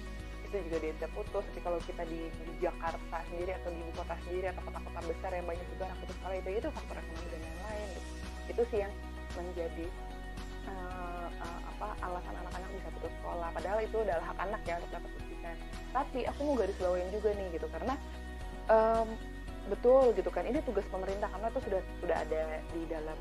[0.50, 1.44] itu juga dia putus.
[1.46, 5.31] Tapi kalau kita di, di Jakarta sendiri atau di ibu kota sendiri atau kota-kota besar
[5.33, 8.09] yang banyak juga anak putus sekolah itu itu faktor ekonomi dan lain-lain gitu.
[8.50, 8.92] itu sih yang
[9.37, 9.87] menjadi
[10.66, 13.49] uh, uh, apa alasan anak-anak bisa putus sekolah.
[13.55, 15.57] Padahal itu adalah hak anak ya untuk dapat pendidikan.
[15.90, 17.95] Tapi aku mau garis bawain juga nih gitu karena
[18.71, 19.09] um,
[19.69, 22.43] betul gitu kan ini tugas pemerintah karena itu sudah sudah ada
[22.75, 23.19] di dalam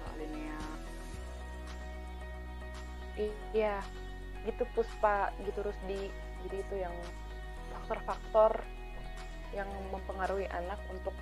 [0.00, 0.14] uh,
[3.52, 3.84] iya
[4.48, 6.08] gitu puspa gitu terus di
[6.46, 6.94] jadi itu yang
[7.76, 8.64] faktor-faktor
[9.52, 11.12] yang mempengaruhi anak untuk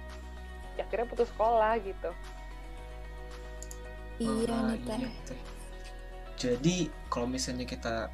[0.79, 2.15] ya akhirnya putus sekolah gitu
[4.19, 5.39] iya nih teh
[6.39, 8.07] jadi kalau misalnya kita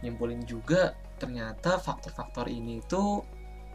[0.00, 3.20] nyimpulin juga ternyata faktor-faktor ini itu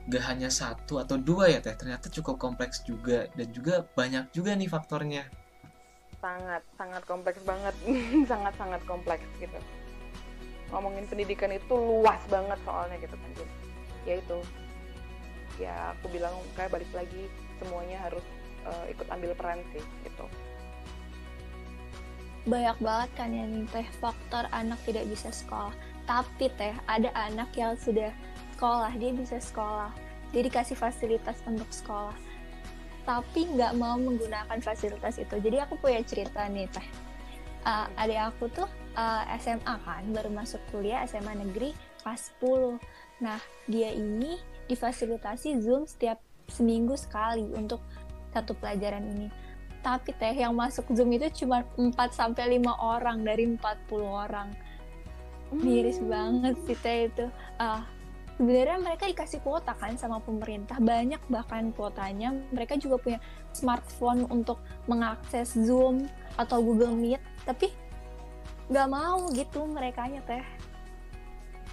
[0.09, 1.77] gak hanya satu atau dua ya teh.
[1.77, 5.23] Ternyata cukup kompleks juga dan juga banyak juga nih faktornya.
[6.17, 7.75] Sangat sangat kompleks banget.
[8.31, 9.59] Sangat sangat kompleks gitu.
[10.73, 13.31] Ngomongin pendidikan itu luas banget soalnya gitu kan
[14.09, 14.37] ya itu.
[15.61, 17.29] Ya aku bilang kayak balik lagi
[17.61, 18.25] semuanya harus
[18.65, 20.25] uh, ikut ambil peran sih gitu
[22.43, 25.73] banyak banget kan yang teh faktor anak tidak bisa sekolah.
[26.03, 28.11] Tapi teh ada anak yang sudah
[28.55, 29.91] sekolah dia bisa sekolah.
[30.35, 32.15] Dia dikasih fasilitas untuk sekolah.
[33.03, 35.35] Tapi nggak mau menggunakan fasilitas itu.
[35.39, 36.87] Jadi aku punya cerita nih teh.
[37.63, 41.71] Uh, adik aku tuh uh, eh, SMA kan baru masuk kuliah SMA negeri
[42.03, 43.39] kelas 10 nah
[43.71, 44.35] dia ini
[44.67, 46.19] difasilitasi Zoom setiap
[46.51, 47.79] seminggu sekali untuk
[48.35, 49.27] satu pelajaran ini
[49.83, 53.59] tapi teh yang masuk Zoom itu cuma 4 sampai 5 orang dari 40
[54.07, 54.49] orang.
[55.51, 56.07] Miris hmm.
[56.09, 57.25] banget sih teh itu.
[57.59, 57.83] Uh,
[58.39, 62.31] sebenarnya mereka dikasih kuota kan sama pemerintah banyak bahkan kuotanya.
[62.55, 63.19] Mereka juga punya
[63.51, 66.07] smartphone untuk mengakses Zoom
[66.39, 67.69] atau Google Meet, tapi
[68.71, 70.41] nggak mau gitu mereka nya teh.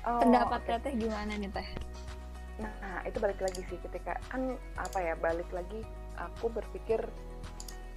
[0.05, 0.85] Oh, Pendapatnya okay.
[0.91, 1.69] teh gimana nih teh?
[2.61, 5.81] Nah itu balik lagi sih ketika kan apa ya balik lagi
[6.21, 7.01] aku berpikir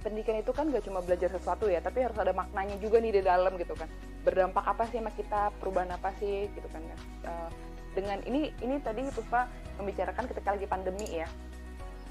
[0.04, 3.22] pendidikan itu kan gak cuma belajar sesuatu ya tapi harus ada maknanya juga nih di
[3.24, 3.88] dalam gitu kan.
[4.20, 5.48] Berdampak apa sih sama kita?
[5.56, 6.52] Perubahan apa sih?
[6.52, 6.84] Gitu kan.
[7.24, 7.48] Uh,
[7.96, 9.48] dengan ini ini tadi Puspa
[9.80, 11.28] membicarakan ketika lagi pandemi ya.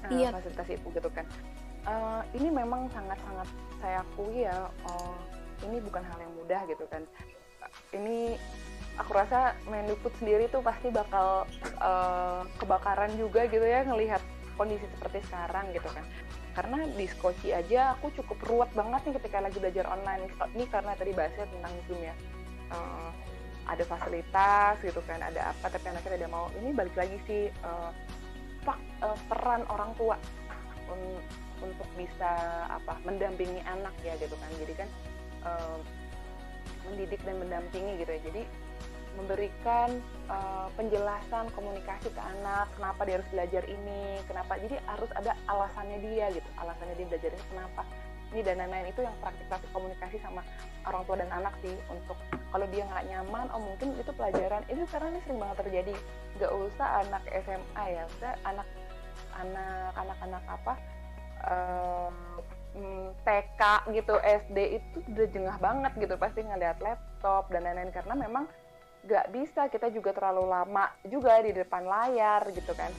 [0.04, 0.28] Uh, iya.
[0.34, 1.24] fasilitas itu gitu kan.
[1.86, 5.16] Uh, ini memang sangat sangat saya akui ya uh,
[5.62, 7.06] ini bukan hal yang mudah gitu kan.
[7.94, 8.34] Ini
[8.98, 11.46] aku rasa Mendikbud sendiri tuh pasti bakal
[11.78, 14.20] uh, kebakaran juga gitu ya ngelihat
[14.54, 16.06] kondisi seperti sekarang gitu kan
[16.54, 20.30] karena di Skoci aja aku cukup ruwet banget nih ketika lagi belajar online.
[20.54, 22.14] Ini karena tadi bahasnya tentang zoom ya.
[22.70, 23.10] Uh,
[23.64, 26.46] ada fasilitas gitu kan ada apa tapi anaknya tidak mau.
[26.54, 27.90] Ini balik lagi sih uh,
[29.02, 30.14] uh, peran orang tua
[30.86, 31.18] um,
[31.58, 32.30] untuk bisa
[32.70, 34.50] apa mendampingi anak ya gitu kan.
[34.62, 34.88] Jadi kan
[35.42, 35.78] uh,
[36.86, 38.20] mendidik dan mendampingi gitu ya.
[38.30, 38.42] Jadi
[39.14, 39.88] memberikan
[40.26, 44.58] uh, penjelasan komunikasi ke anak kenapa dia harus belajar ini kenapa.
[44.58, 47.82] Jadi harus ada alasannya dia gitu alasannya dia belajar ini kenapa.
[48.34, 50.42] Ini dan lain-lain itu yang praktik-praktik komunikasi sama
[50.90, 52.18] orang tua dan anak sih untuk
[52.50, 54.62] kalau dia nggak nyaman oh mungkin itu pelajaran.
[54.66, 55.94] Itu sekarang ini sering banget terjadi
[56.42, 58.66] nggak usah anak SMA ya usah anak
[59.38, 60.74] anak anak-anak apa
[61.46, 62.10] uh,
[62.74, 63.62] Hmm, TK
[63.94, 67.94] gitu SD itu udah jengah banget gitu pasti ngeliat laptop dan lain-lain.
[67.94, 68.50] Karena memang
[69.04, 72.90] nggak bisa kita juga terlalu lama juga di depan layar gitu kan.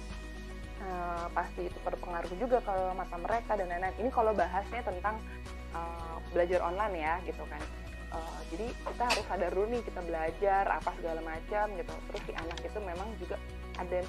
[0.85, 3.95] Uh, pasti itu berpengaruh juga ke mata mereka dan lain-lain.
[3.97, 5.17] Ini kalau bahasnya tentang
[5.73, 7.61] uh, belajar online ya gitu kan.
[8.13, 11.93] Uh, jadi kita harus sadar dulu nih kita belajar apa segala macam gitu.
[12.11, 13.35] Terus si anak itu memang juga
[13.81, 13.99] ada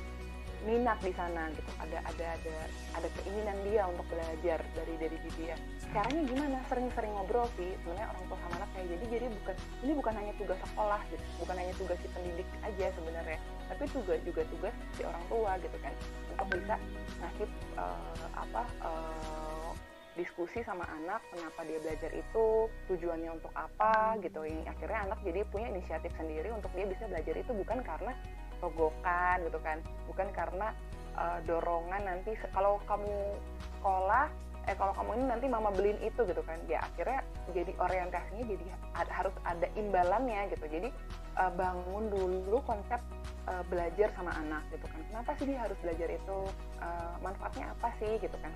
[0.64, 1.70] minat di sana gitu.
[1.82, 2.56] Ada ada ada
[2.96, 5.56] ada keinginan dia untuk belajar dari dari dia
[5.92, 6.58] caranya gimana?
[6.68, 10.32] Sering-sering ngobrol sih sebenarnya orang tua sama anak kayak jadi jadi bukan ini bukan hanya
[10.36, 11.24] tugas sekolah gitu.
[11.40, 13.38] Bukan hanya tugas si pendidik aja sebenarnya.
[13.66, 15.92] Tapi juga juga tugas si orang tua gitu kan.
[16.36, 16.74] Untuk bisa
[17.20, 17.48] ngasih
[17.80, 19.70] uh, apa uh,
[20.16, 22.46] diskusi sama anak kenapa dia belajar itu
[22.88, 24.44] tujuannya untuk apa gitu.
[24.44, 28.12] Ini akhirnya anak jadi punya inisiatif sendiri untuk dia bisa belajar itu bukan karena
[28.58, 29.78] togokan gitu kan.
[30.08, 30.72] Bukan karena
[31.16, 33.36] uh, dorongan nanti kalau kamu
[33.78, 34.28] sekolah
[34.66, 37.22] eh kalau kamu ini nanti mama beliin itu gitu kan ya akhirnya
[37.54, 38.64] jadi orientasinya jadi
[38.98, 40.66] ada, harus ada imbalannya gitu.
[40.66, 40.90] Jadi
[41.38, 42.98] uh, bangun dulu konsep
[43.46, 45.00] uh, belajar sama anak gitu kan.
[45.06, 46.38] Kenapa sih dia harus belajar itu?
[46.82, 48.50] Uh, manfaatnya apa sih gitu kan?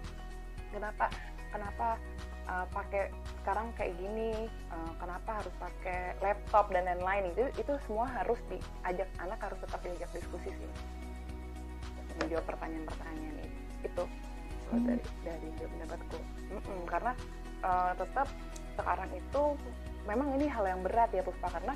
[0.75, 1.07] Kenapa
[1.51, 1.99] kenapa
[2.51, 3.11] uh, pakai
[3.43, 7.31] sekarang kayak gini uh, kenapa harus pakai laptop dan lain-lain.
[7.35, 10.71] Itu itu semua harus diajak anak harus tetap diajak diskusi sih.
[12.23, 13.37] Menjawab pertanyaan-pertanyaan
[13.81, 14.05] itu
[14.73, 14.87] hmm.
[14.87, 16.19] dari dari pendapatku.
[16.51, 17.13] Mm -mm, karena
[17.63, 18.29] uh, tetap
[18.75, 19.43] sekarang itu
[20.09, 21.75] memang ini hal yang berat ya Puspa karena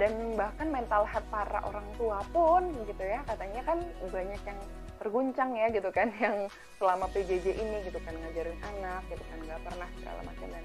[0.00, 4.60] dan bahkan mental health para orang tua pun gitu ya katanya kan banyak yang
[5.02, 6.46] terguncang ya gitu kan yang
[6.78, 10.64] selama PJJ ini gitu kan ngajarin anak gitu kan nggak pernah segala macam dan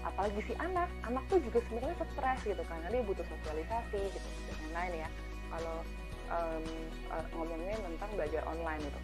[0.00, 4.70] apalagi si anak anak tuh juga sebenarnya stres gitu kan dia butuh sosialisasi gitu dan
[4.76, 5.08] lain ya.
[5.50, 5.76] Kalau
[6.30, 6.64] um,
[7.34, 9.00] ngomongnya tentang belajar online gitu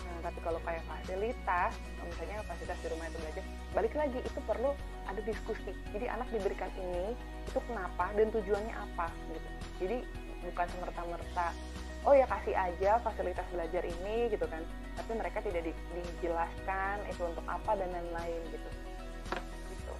[0.00, 3.44] nah, tapi kalau kayak fasilitas misalnya fasilitas di rumah itu belajar
[3.76, 4.72] balik lagi itu perlu
[5.06, 5.70] ada diskusi.
[5.94, 7.14] Jadi anak diberikan ini
[7.46, 9.50] itu kenapa dan tujuannya apa gitu.
[9.84, 9.96] Jadi
[10.40, 11.46] bukan semerta-merta
[12.08, 14.62] oh ya kasih aja fasilitas belajar ini gitu kan.
[14.96, 18.68] Tapi mereka tidak di, dijelaskan itu untuk apa dan lain-lain gitu.
[19.72, 19.92] Gitu.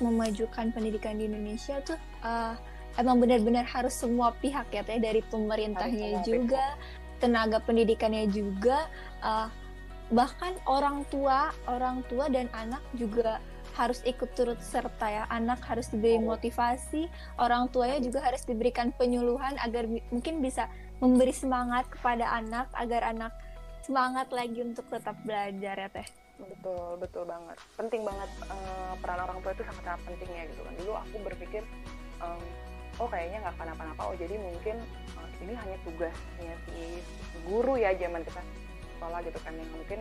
[0.00, 2.56] Memajukan pendidikan di Indonesia tuh uh,
[2.96, 4.96] emang benar-benar harus semua pihak ya teh.
[5.00, 7.20] Dari pemerintahnya juga pihak.
[7.20, 8.88] tenaga pendidikannya juga
[9.20, 9.48] uh,
[10.12, 13.40] bahkan orang tua orang tua dan anak juga
[13.76, 15.24] harus ikut turut serta ya.
[15.32, 17.08] Anak harus diberi motivasi
[17.40, 20.68] orang tuanya juga harus diberikan penyuluhan agar mungkin bisa
[21.02, 23.32] memberi semangat kepada anak agar anak
[23.82, 26.06] semangat lagi untuk tetap belajar ya teh.
[26.38, 27.58] Betul betul banget.
[27.74, 30.72] Penting banget uh, peran orang tua itu sangat sangat penting ya gitu kan.
[30.78, 31.62] Dulu aku berpikir
[32.22, 32.42] um,
[33.02, 34.02] oh kayaknya nggak kenapa-napa.
[34.06, 34.76] Oh jadi mungkin
[35.18, 37.02] uh, ini hanya tugasnya si
[37.46, 38.42] guru ya zaman kita
[39.02, 40.00] sekolah gitu kan yang mungkin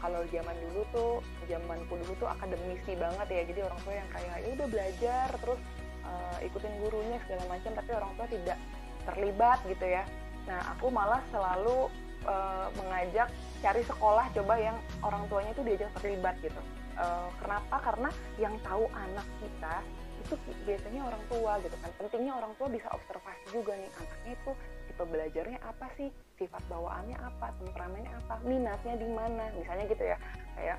[0.00, 1.12] kalau zaman dulu tuh
[1.52, 3.42] zamanku dulu tuh akademisi banget ya.
[3.44, 5.60] Jadi orang tua yang kayak ya udah belajar terus
[6.08, 8.58] uh, ikutin gurunya segala macam tapi orang tua tidak
[9.04, 10.02] terlibat gitu ya.
[10.48, 11.92] Nah aku malah selalu
[12.24, 13.28] uh, mengajak
[13.60, 16.60] cari sekolah coba yang orang tuanya itu diajak terlibat gitu.
[16.96, 17.76] Uh, kenapa?
[17.84, 19.84] Karena yang tahu anak kita
[20.24, 20.34] itu
[20.64, 21.90] biasanya orang tua gitu kan.
[22.00, 24.50] Pentingnya orang tua bisa observasi juga nih anaknya itu
[24.88, 30.16] tipe belajarnya apa sih sifat bawaannya apa temperamennya apa minatnya di mana misalnya gitu ya.
[30.54, 30.78] Kayak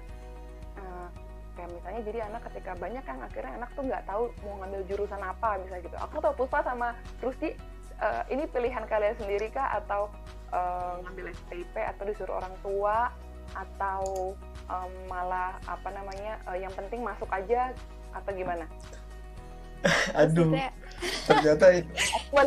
[0.80, 1.08] uh,
[1.54, 5.22] kayak misalnya jadi anak ketika banyak kan akhirnya anak tuh nggak tahu mau ngambil jurusan
[5.22, 5.98] apa misalnya gitu.
[6.00, 7.54] Aku tahu Puspa sama Rusti
[8.00, 9.78] uh, ini pilihan kalian sendiri kah?
[9.84, 10.08] Atau
[10.56, 13.12] uh, ngambil SPP atau disuruh orang tua?
[13.54, 14.34] Atau
[14.72, 17.76] um, malah apa namanya uh, yang penting masuk aja?
[18.16, 18.64] Atau gimana?
[20.24, 20.56] Aduh
[21.24, 21.72] ternyata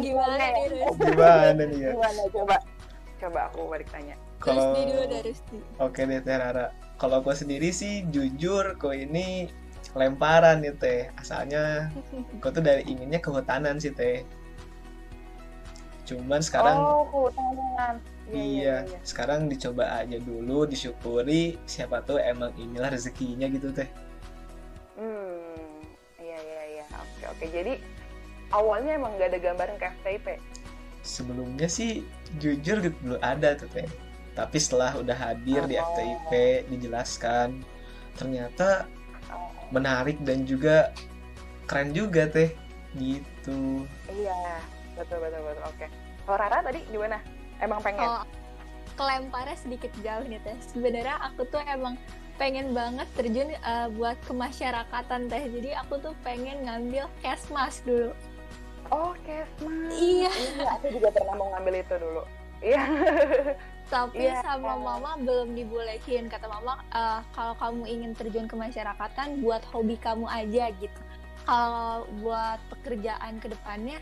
[0.05, 0.85] gimana nih?
[1.01, 1.91] gimana nih ya?
[1.97, 2.57] Gimana coba
[3.23, 8.75] coba aku balik tanya kalau oke okay deh Teh Rara kalau aku sendiri sih jujur
[8.75, 9.47] kok ini
[9.95, 11.95] lemparan nih Teh asalnya
[12.43, 14.27] aku tuh dari inginnya kehutanan sih Teh
[16.03, 21.61] cuman sekarang oh kehutanan iya, iya, iya, iya, sekarang dicoba aja dulu, disyukuri.
[21.69, 23.85] Siapa tuh emang inilah rezekinya gitu teh.
[24.97, 25.85] Hmm,
[26.17, 26.85] iya iya iya.
[26.97, 27.45] Oke oke.
[27.53, 27.77] Jadi
[28.55, 30.27] awalnya emang gak ada gambaran ke FTIP
[31.03, 32.07] sebelumnya sih
[32.39, 33.87] jujur gitu belum ada tuh teh
[34.33, 35.85] tapi setelah udah hadir di Oh.
[35.93, 36.33] FTIP
[36.73, 37.61] dijelaskan
[38.17, 38.89] ternyata
[39.69, 40.93] menarik dan juga
[41.67, 42.53] keren juga teh
[42.97, 44.61] gitu Iya,
[44.97, 45.65] betul betul betul.
[45.65, 45.87] Oke.
[46.23, 47.19] Kalau Rara tadi gimana?
[47.59, 48.05] Emang pengen?
[48.05, 48.25] Oh,
[48.95, 50.57] kelemparnya sedikit jauh nih teh.
[50.61, 51.97] Sebenarnya aku tuh emang
[52.37, 55.45] pengen banget terjun eh, buat kemasyarakatan teh.
[55.49, 58.13] Jadi aku tuh pengen ngambil kesmas dulu.
[58.91, 59.93] Oh, kesmas.
[59.95, 60.33] Iya.
[60.33, 62.23] Iya, aku juga pernah mau ngambil itu dulu.
[62.59, 62.83] Iya.
[63.93, 64.41] Tapi Iya.
[64.41, 66.27] sama mama belum dibolehin.
[66.27, 71.01] Kata mama eh, kalau kamu ingin terjun ke masyarakatan buat hobi kamu aja gitu.
[71.45, 73.99] Kalau buat pekerjaan ke depannya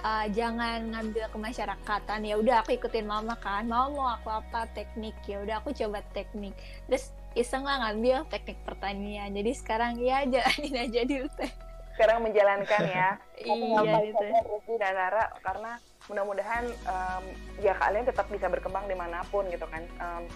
[0.00, 2.24] eh, jangan ngambil kemasyarakatan.
[2.24, 3.68] Ya udah aku ikutin mama kan.
[3.68, 6.56] Mama mau aku apa teknik ya udah aku coba teknik.
[6.88, 9.28] Terus iseng lah ngambil teknik pertanian.
[9.30, 11.52] Jadi sekarang ya jalanin aja dulu teh.
[11.98, 13.10] Sekarang menjalankan ya.
[13.38, 14.18] Iya ngambil itu.
[14.18, 15.78] saja Rufi dan Rara karena
[16.10, 17.24] mudah-mudahan em,
[17.62, 19.82] ya kalian tetap bisa berkembang di mana pun gitu kan.
[19.98, 20.26] Em,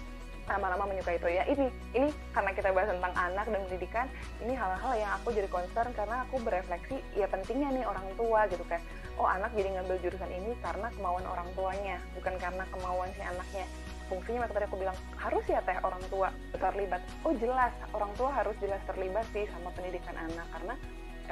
[0.51, 4.07] lama-lama menyukai itu ya ini ini karena kita bahas tentang anak dan pendidikan
[4.43, 8.67] ini hal-hal yang aku jadi concern karena aku berefleksi ya pentingnya nih orang tua gitu
[8.67, 8.83] kan
[9.23, 13.67] oh anak jadi ngambil jurusan ini karena kemauan orang tuanya bukan karena kemauan si anaknya
[14.11, 18.31] fungsinya makanya tadi aku bilang harus ya teh orang tua terlibat oh jelas orang tua
[18.35, 20.75] harus jelas terlibat sih sama pendidikan anak karena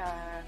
[0.01, 0.41] eh,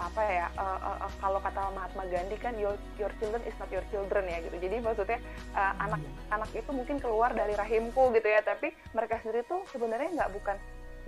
[0.00, 3.68] apa ya eh, eh, eh, kalau kata Mahatma Gandhi kan your your children is not
[3.68, 4.56] your children ya gitu.
[4.56, 5.18] Jadi maksudnya
[5.56, 6.00] eh, anak
[6.32, 10.56] anak itu mungkin keluar dari rahimku gitu ya tapi mereka sendiri tuh sebenarnya nggak bukan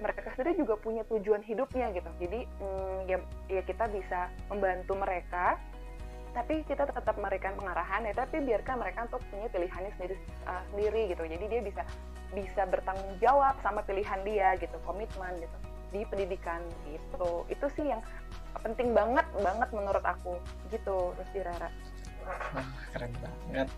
[0.00, 2.10] mereka sendiri juga punya tujuan hidupnya gitu.
[2.20, 3.18] Jadi mm, ya,
[3.48, 5.56] ya kita bisa membantu mereka
[6.32, 11.00] tapi kita tetap memberikan pengarahan ya tapi biarkan mereka untuk punya pilihannya sendiri eh, sendiri
[11.16, 11.22] gitu.
[11.24, 11.82] Jadi dia bisa
[12.32, 17.44] bisa bertanggung jawab sama pilihan dia gitu komitmen gitu di pendidikan gitu.
[17.46, 18.00] Itu sih yang
[18.64, 20.40] penting banget banget menurut aku.
[20.72, 21.70] Gitu terus Rara.
[22.56, 23.68] Wah keren banget.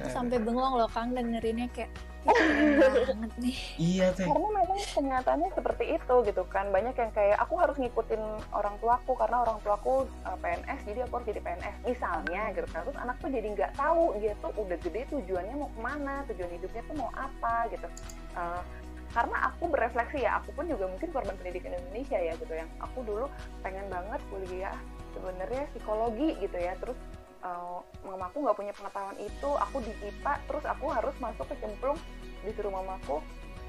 [0.00, 3.56] Eh, Sampai bengong loh Kang dengerinnya kayak "Ih, keren banget nih.
[3.76, 4.24] iya teh.
[4.24, 6.70] Karena memang kenyataannya seperti itu gitu kan.
[6.70, 8.22] Banyak yang kayak aku harus ngikutin
[8.54, 12.80] orang tuaku karena orang tuaku uh, PNS jadi aku harus jadi PNS misalnya gitu kan.
[12.86, 16.50] Terus anak tuh jadi nggak tahu dia tuh udah gede tujuannya mau ke mana tujuan
[16.56, 17.88] hidupnya tuh mau apa gitu.
[18.32, 18.62] Uh,
[19.12, 23.04] karena aku berefleksi ya aku pun juga mungkin korban pendidikan Indonesia ya gitu yang aku
[23.04, 23.28] dulu
[23.60, 24.76] pengen banget kuliah
[25.12, 26.72] sebenarnya psikologi gitu ya.
[26.80, 26.96] Terus
[27.44, 31.98] uh, mamaku nggak punya pengetahuan itu aku di IPA terus aku harus masuk ke cemplung
[32.40, 33.20] disuruh mamaku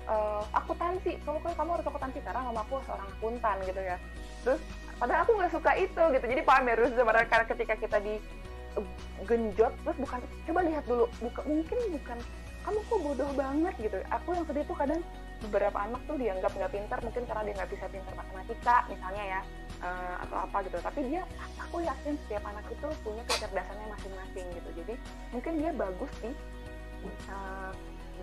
[0.07, 1.19] uh, akuntansi.
[1.27, 3.97] Kamu kamu harus akuntansi karena mamaku seorang akuntan gitu ya.
[4.47, 4.61] Terus
[4.95, 6.25] padahal aku nggak suka itu gitu.
[6.25, 8.15] Jadi paham ya Rus sebenarnya karena ketika kita di
[8.79, 8.87] uh,
[9.27, 12.19] genjot terus bukan coba lihat dulu buka, mungkin bukan
[12.63, 13.97] kamu kok bodoh banget gitu.
[14.07, 15.03] Aku yang sedih tuh kadang
[15.43, 19.41] beberapa anak tuh dianggap nggak pintar mungkin karena dia nggak bisa pintar matematika misalnya ya
[19.83, 20.77] eh, atau apa gitu.
[20.79, 21.21] Tapi dia
[21.59, 24.69] aku yakin setiap anak itu punya kecerdasannya masing-masing gitu.
[24.83, 24.93] Jadi
[25.35, 26.31] mungkin dia bagus di
[27.27, 27.71] eh,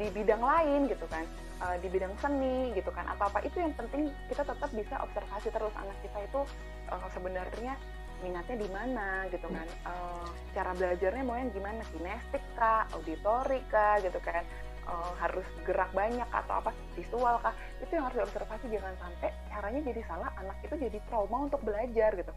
[0.00, 1.24] di bidang lain gitu kan.
[1.60, 3.44] Eh, di bidang seni gitu kan atau apa.
[3.44, 6.40] Itu yang penting kita tetap bisa observasi terus anak kita itu
[6.88, 7.74] eh, sebenarnya
[8.20, 9.68] minatnya di mana gitu kan.
[9.68, 11.84] Eh, cara belajarnya mau yang gimana?
[11.92, 12.88] Kinestik kah?
[12.96, 14.00] Auditori kah?
[14.00, 14.44] Gitu kan
[14.90, 17.54] Eh, harus gerak banyak atau apa visual kah?
[17.78, 22.10] Itu yang harus diobservasi jangan sampai caranya jadi salah anak itu jadi trauma untuk belajar
[22.18, 22.32] gitu.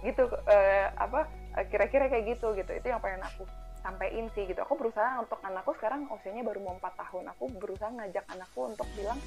[0.00, 1.28] Gitu eh, apa
[1.60, 2.70] eh, kira-kira kayak gitu gitu.
[2.72, 3.44] Itu yang pengen aku
[3.84, 4.56] sampein sih gitu.
[4.64, 7.28] Aku berusaha untuk anakku sekarang usianya baru mau empat tahun.
[7.36, 9.20] Aku berusaha ngajak anakku untuk bilang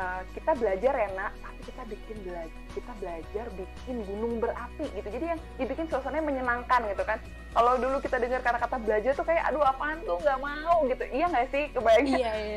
[0.00, 1.32] eh, kita belajar ya nak.
[1.36, 5.08] Tapi kita bikin belajar kita belajar bikin gunung berapi gitu.
[5.10, 7.18] Jadi yang dibikin suasananya menyenangkan gitu kan.
[7.50, 10.16] Kalau dulu kita dengar kata-kata belajar tuh kayak aduh apaan tuh?
[10.22, 11.04] Nggak mau gitu.
[11.10, 11.64] Iya nggak sih?
[11.74, 12.56] Kebayang Iya, iya.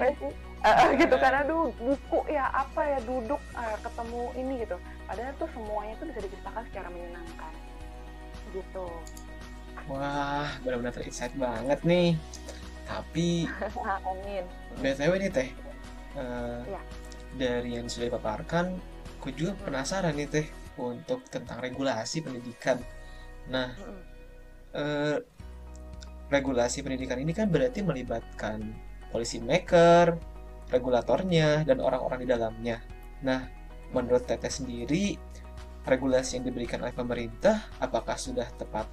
[0.63, 1.34] Eh, gitu kan.
[1.43, 4.77] Aduh buku ya apa ya duduk eh, ketemu ini gitu.
[5.10, 7.53] Padahal tuh semuanya tuh bisa diceritakan secara menyenangkan.
[8.53, 8.86] Gitu.
[9.89, 12.10] Wah benar-benar terinsight banget nih.
[12.86, 13.49] Tapi
[14.08, 14.45] amin.
[14.77, 15.49] Btw nih teh.
[16.13, 16.82] Eh, Iya.
[17.38, 18.78] Dari yang sudah dipaparkan
[19.19, 22.78] aku juga penasaran nih teh untuk tentang regulasi pendidikan
[23.48, 23.72] nah
[24.74, 25.17] eh,
[26.34, 28.74] regulasi pendidikan ini kan berarti melibatkan
[29.13, 30.17] policy maker,
[30.74, 32.82] regulatornya, dan orang-orang di dalamnya.
[33.22, 33.46] Nah,
[33.93, 35.13] menurut Teteh sendiri,
[35.86, 38.90] regulasi yang diberikan oleh pemerintah apakah sudah tepat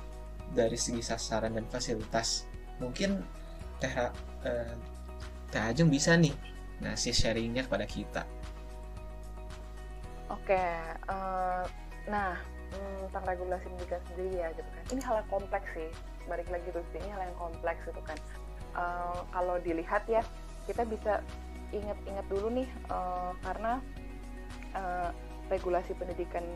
[0.53, 2.45] dari segi sasaran dan fasilitas?
[2.76, 3.24] Mungkin
[3.80, 3.95] Teh,
[4.45, 4.76] eh,
[5.49, 6.36] Teh Ajeng bisa nih
[6.81, 8.22] ngasih sharingnya kepada kita.
[10.31, 11.62] Oke, eh,
[12.07, 12.39] nah
[12.70, 14.85] hmm, tentang regulasi pendidikan sendiri ya gitu kan.
[14.95, 15.91] Ini hal yang kompleks sih.
[16.28, 18.18] Balik lagi terus ini hal yang kompleks gitu kan.
[18.78, 20.22] Eh, kalau dilihat ya,
[20.70, 21.20] kita bisa
[21.70, 23.72] ingat-ingat dulu nih eh, karena
[24.74, 25.11] eh,
[25.51, 26.47] regulasi pendidikan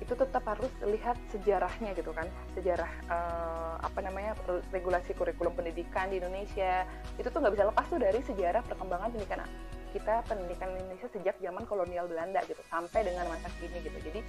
[0.00, 2.26] itu tetap harus lihat sejarahnya gitu kan.
[2.56, 4.34] Sejarah uh, apa namanya
[4.72, 6.88] regulasi kurikulum pendidikan di Indonesia.
[7.20, 9.44] Itu tuh nggak bisa lepas tuh dari sejarah perkembangan pendidikan
[9.90, 13.98] kita pendidikan Indonesia sejak zaman kolonial Belanda gitu sampai dengan masa kini gitu.
[13.98, 14.20] Jadi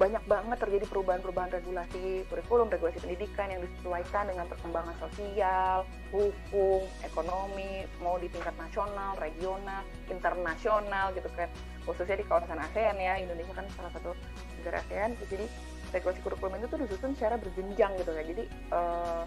[0.00, 7.84] banyak banget terjadi perubahan-perubahan regulasi kurikulum regulasi pendidikan yang disesuaikan dengan perkembangan sosial hukum ekonomi
[8.00, 11.48] mau di tingkat nasional regional internasional gitu kan.
[11.84, 14.16] Khususnya di kawasan ASEAN ya Indonesia kan salah satu
[14.62, 15.46] negara ASEAN jadi
[15.92, 19.24] regulasi kurikulum itu tuh disusun secara berjenjang gitu ya jadi uh,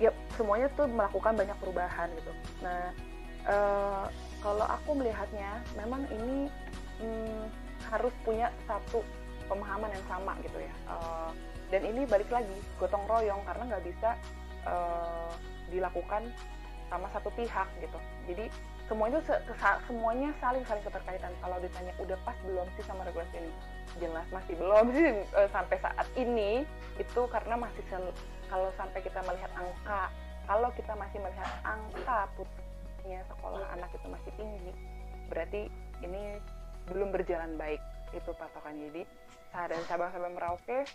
[0.00, 2.32] ya semuanya tuh melakukan banyak perubahan gitu.
[2.64, 2.90] Nah
[3.44, 4.04] uh,
[4.40, 6.48] kalau aku melihatnya memang ini
[7.04, 7.44] hmm,
[7.92, 9.04] harus punya satu
[9.44, 10.74] pemahaman yang sama gitu ya.
[10.88, 11.30] Uh,
[11.68, 14.16] dan ini balik lagi gotong royong karena nggak bisa
[14.64, 15.30] uh,
[15.68, 16.32] dilakukan
[16.88, 17.98] sama satu pihak gitu.
[18.24, 18.48] Jadi
[18.88, 19.20] semuanya
[19.86, 21.30] semuanya saling saling keterkaitan.
[21.44, 23.52] Kalau ditanya udah pas belum sih sama regulasi ini
[23.98, 26.62] jelas masih belum sih uh, sampai saat ini.
[27.00, 27.82] Itu karena masih
[28.46, 30.12] kalau sampai kita melihat angka
[30.50, 34.72] kalau kita masih melihat angka putusnya sekolah anak itu masih tinggi
[35.30, 35.70] berarti
[36.02, 36.42] ini
[36.90, 37.78] belum berjalan baik
[38.10, 38.74] itu patokan.
[38.74, 39.06] Jadi
[39.54, 40.86] dan Sabang-Sabang Merauke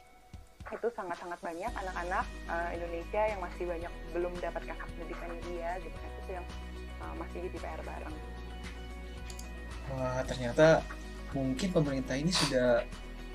[0.65, 5.95] itu sangat-sangat banyak anak-anak uh, Indonesia yang masih banyak belum mendapatkan hak pendidikan dia gitu
[5.95, 6.11] kan.
[6.19, 6.45] Itu yang
[6.99, 8.15] uh, masih jadi PR bareng.
[9.95, 10.83] Wah ternyata
[11.35, 12.81] mungkin pemerintah ini sudah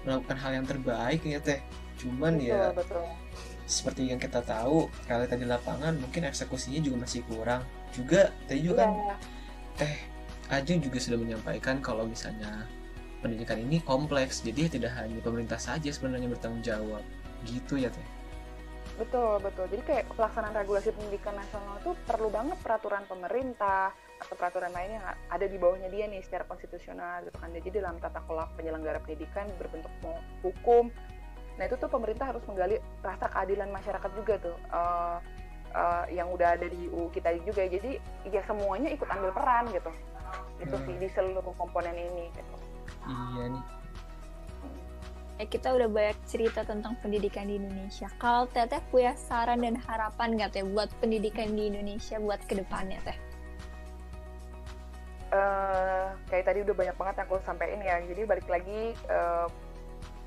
[0.09, 1.61] melakukan hal yang terbaik ya teh.
[2.01, 3.05] Cuman betul, ya betul.
[3.69, 7.63] seperti yang kita tahu realita di lapangan mungkin eksekusinya juga masih kurang.
[7.93, 8.83] Juga tadi juga yeah.
[8.83, 9.17] kan iya.
[9.77, 9.97] teh
[10.51, 12.67] Ajeng juga sudah menyampaikan kalau misalnya
[13.23, 17.05] pendidikan ini kompleks jadi tidak hanya pemerintah saja sebenarnya bertanggung jawab
[17.47, 18.09] gitu ya teh
[18.97, 24.69] betul betul jadi kayak pelaksanaan regulasi pendidikan nasional itu perlu banget peraturan pemerintah atau peraturan
[24.77, 28.47] lainnya yang ada di bawahnya dia nih secara konstitusional gitu kan jadi dalam tata kelola
[28.55, 29.91] penyelenggara pendidikan berbentuk
[30.45, 30.93] hukum
[31.57, 35.19] nah itu tuh pemerintah harus menggali rasa keadilan masyarakat juga tuh uh,
[35.73, 39.93] uh, yang udah ada di UU kita juga jadi ya semuanya ikut ambil peran gitu
[40.61, 40.85] itu hmm.
[40.87, 42.55] sih di seluruh komponen ini gitu
[43.09, 43.65] iya nih
[45.41, 48.13] eh, kita udah banyak cerita tentang pendidikan di Indonesia.
[48.21, 53.01] Kalau Teteh punya saran dan harapan nggak Teh buat pendidikan di Indonesia buat ke depannya
[53.09, 53.30] Teh?
[55.31, 57.97] Uh, kayak tadi udah banyak banget yang aku sampaikan ya.
[58.03, 59.47] Jadi balik lagi uh,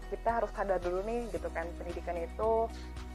[0.08, 2.70] kita harus sadar dulu nih gitu kan pendidikan itu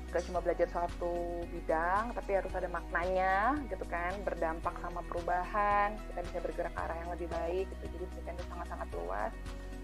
[0.08, 6.20] gak cuma belajar suatu bidang tapi harus ada maknanya gitu kan berdampak sama perubahan kita
[6.24, 7.84] bisa bergerak ke arah yang lebih baik gitu.
[7.96, 9.32] Jadi pendidikan itu sangat-sangat luas.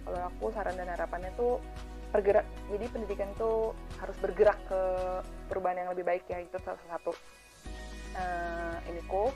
[0.04, 1.56] Kalau aku saran dan harapannya tuh
[2.14, 4.80] bergerak jadi pendidikan itu harus bergerak ke
[5.50, 7.10] perubahan yang lebih baik ya itu salah satu
[8.14, 9.34] uh, ini kok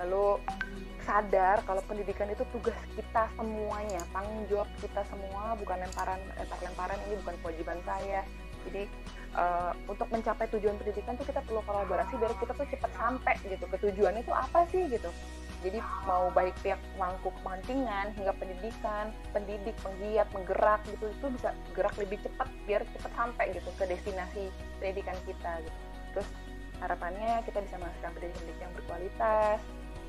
[0.00, 0.40] lalu
[1.04, 7.14] sadar kalau pendidikan itu tugas kita semuanya tanggung jawab kita semua bukan lemparan lempar-lemparan ini
[7.24, 8.22] bukan kewajiban saya.
[8.60, 8.84] Jadi
[9.40, 13.64] uh, untuk mencapai tujuan pendidikan tuh kita perlu kolaborasi biar kita tuh cepat sampai gitu.
[13.64, 15.08] Ke tujuannya itu apa sih gitu?
[15.60, 21.92] Jadi mau baik pihak mangkuk kepentingan hingga pendidikan pendidik penggiat menggerak gitu itu bisa gerak
[22.00, 24.48] lebih cepat biar cepat sampai gitu ke destinasi
[24.80, 25.78] pendidikan kita gitu.
[26.16, 26.28] Terus
[26.80, 29.60] harapannya kita bisa menghasilkan pendidikan yang berkualitas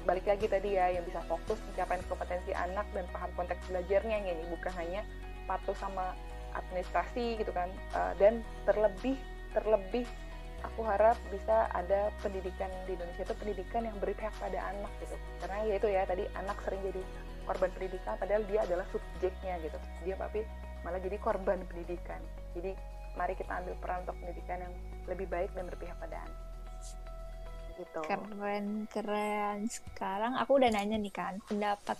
[0.04, 4.44] balik lagi tadi ya yang bisa fokus pencapaian kompetensi anak dan paham konteks belajarnya ini
[4.50, 5.02] bukan hanya
[5.46, 6.18] patuh sama
[6.58, 7.70] administrasi gitu kan.
[7.94, 9.18] Uh, dan terlebih
[9.54, 10.08] terlebih
[10.62, 15.16] aku harap bisa ada pendidikan di Indonesia itu pendidikan yang berpihak pada anak gitu.
[15.42, 17.02] Karena ya itu ya tadi anak sering jadi
[17.46, 19.78] korban pendidikan padahal dia adalah subjeknya gitu.
[20.06, 20.46] Dia tapi
[20.82, 22.22] malah jadi korban pendidikan.
[22.58, 22.74] Jadi
[23.14, 24.74] mari kita ambil peran untuk pendidikan yang
[25.10, 26.51] lebih baik dan berpihak pada anak
[27.82, 28.00] gitu.
[28.06, 29.66] Keren, keren.
[29.66, 31.98] Sekarang aku udah nanya nih kan, pendapat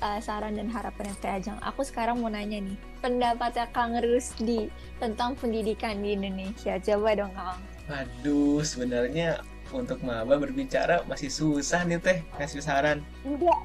[0.00, 1.58] uh, saran dan harapan yang Ajang.
[1.60, 6.80] Aku sekarang mau nanya nih, pendapatnya Kang Rusdi tentang pendidikan di Indonesia.
[6.80, 7.60] Coba dong Kang.
[7.88, 9.40] Aduh, sebenarnya
[9.72, 13.04] untuk maba berbicara masih susah nih teh kasih saran.
[13.24, 13.60] Enggak,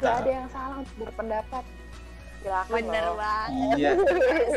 [0.00, 1.64] enggak ada yang salah untuk berpendapat.
[2.42, 3.16] Silakan Bener loh.
[3.22, 3.76] banget.
[3.78, 3.90] Iya.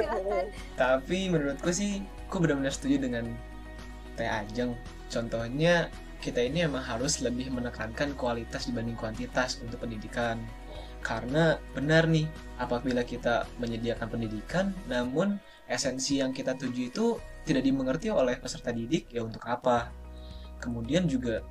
[0.82, 3.30] Tapi menurutku sih, aku benar-benar setuju dengan
[4.18, 4.74] Teh Ajeng.
[5.12, 5.93] Contohnya
[6.26, 10.42] kita ini emang harus lebih menekankan kualitas dibanding kuantitas untuk pendidikan.
[11.06, 12.26] Karena benar nih,
[12.58, 15.38] apabila kita menyediakan pendidikan, namun
[15.70, 19.94] esensi yang kita tuju itu tidak dimengerti oleh peserta didik, ya untuk apa?
[20.58, 21.46] Kemudian juga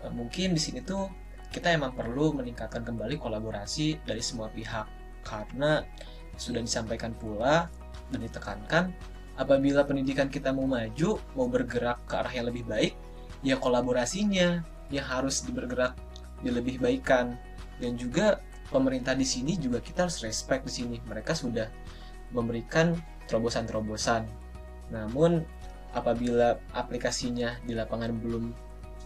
[0.00, 1.12] eh, mungkin di sini tuh
[1.52, 4.88] kita emang perlu meningkatkan kembali kolaborasi dari semua pihak
[5.20, 5.84] karena
[6.40, 7.68] sudah disampaikan pula
[8.08, 8.84] dan ditekankan
[9.38, 12.94] apabila pendidikan kita mau maju, mau bergerak ke arah yang lebih baik,
[13.44, 15.94] ya kolaborasinya yang harus bergerak
[16.40, 17.36] di lebih baikan
[17.78, 18.40] dan juga
[18.72, 21.68] pemerintah di sini juga kita harus respect di sini mereka sudah
[22.34, 22.96] memberikan
[23.30, 24.26] terobosan-terobosan
[24.92, 25.44] Namun
[25.96, 28.52] apabila aplikasinya di lapangan belum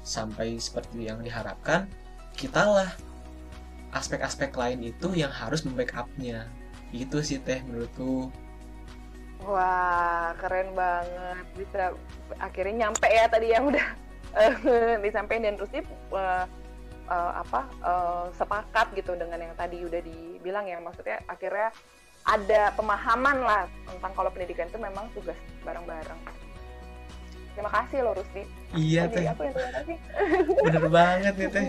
[0.02, 1.86] sampai seperti yang diharapkan,
[2.34, 2.90] kitalah
[3.94, 6.50] aspek-aspek lain itu yang harus membackupnya.
[6.90, 8.32] Itu sih teh menurutku.
[9.46, 11.46] Wah, keren banget.
[11.54, 11.94] Bisa
[12.42, 13.86] akhirnya nyampe ya tadi yang udah
[15.04, 15.80] disampaikan dan Rusdi
[16.12, 16.44] uh,
[17.08, 21.72] uh, apa uh, sepakat gitu dengan yang tadi udah dibilang ya maksudnya akhirnya
[22.28, 26.20] ada pemahaman lah tentang kalau pendidikan itu memang tugas bareng-bareng.
[27.56, 28.44] Terima kasih loh Rusdi.
[28.76, 29.96] Iya teh, aku yang terima kasih.
[30.60, 31.66] bener banget nih teh.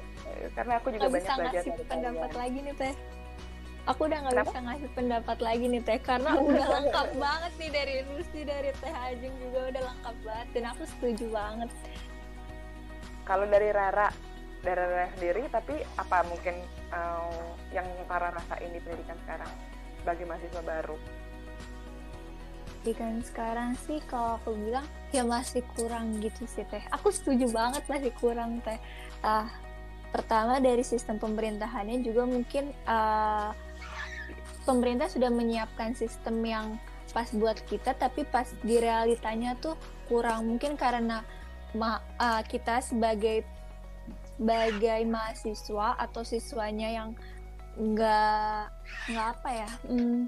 [0.56, 2.40] Karena aku juga Nggak banyak bisa belajar ngasih dari pendapat kalian.
[2.40, 2.92] lagi nih teh
[3.90, 7.94] aku udah nggak bisa ngasih pendapat lagi nih teh karena udah lengkap banget nih dari
[8.06, 11.70] Rusti dari teh Ajeng juga udah lengkap banget dan aku setuju banget.
[13.26, 14.08] Kalau dari Rara,
[14.62, 16.54] dari Rara sendiri, tapi apa mungkin
[16.90, 19.50] uh, yang Rara rasain di pendidikan sekarang
[20.06, 20.98] bagi mahasiswa baru?
[22.80, 26.80] pendidikan sekarang sih kalau aku bilang ya masih kurang gitu sih teh.
[26.96, 28.80] Aku setuju banget masih kurang teh.
[29.20, 29.52] Ah
[30.10, 33.52] pertama dari sistem pemerintahannya juga mungkin ah,
[34.64, 36.66] pemerintah sudah menyiapkan sistem yang
[37.10, 39.74] pas buat kita tapi pas di realitanya tuh
[40.06, 40.46] kurang.
[40.46, 41.26] Mungkin karena
[41.74, 43.46] ma- ah, kita sebagai
[44.40, 47.10] sebagai mahasiswa atau siswanya yang
[47.76, 48.72] nggak
[49.12, 50.26] nggak apa ya hmm,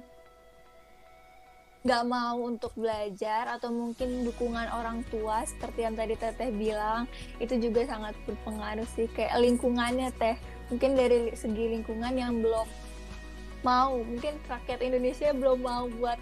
[1.83, 7.11] nggak mau untuk belajar atau mungkin dukungan orang tua seperti yang tadi teteh bilang
[7.43, 9.11] itu juga sangat berpengaruh sih.
[9.11, 10.39] Kayak lingkungannya teh
[10.71, 12.69] mungkin dari segi lingkungan yang belum
[13.65, 13.99] mau.
[13.99, 16.19] Mungkin rakyat Indonesia belum mau buat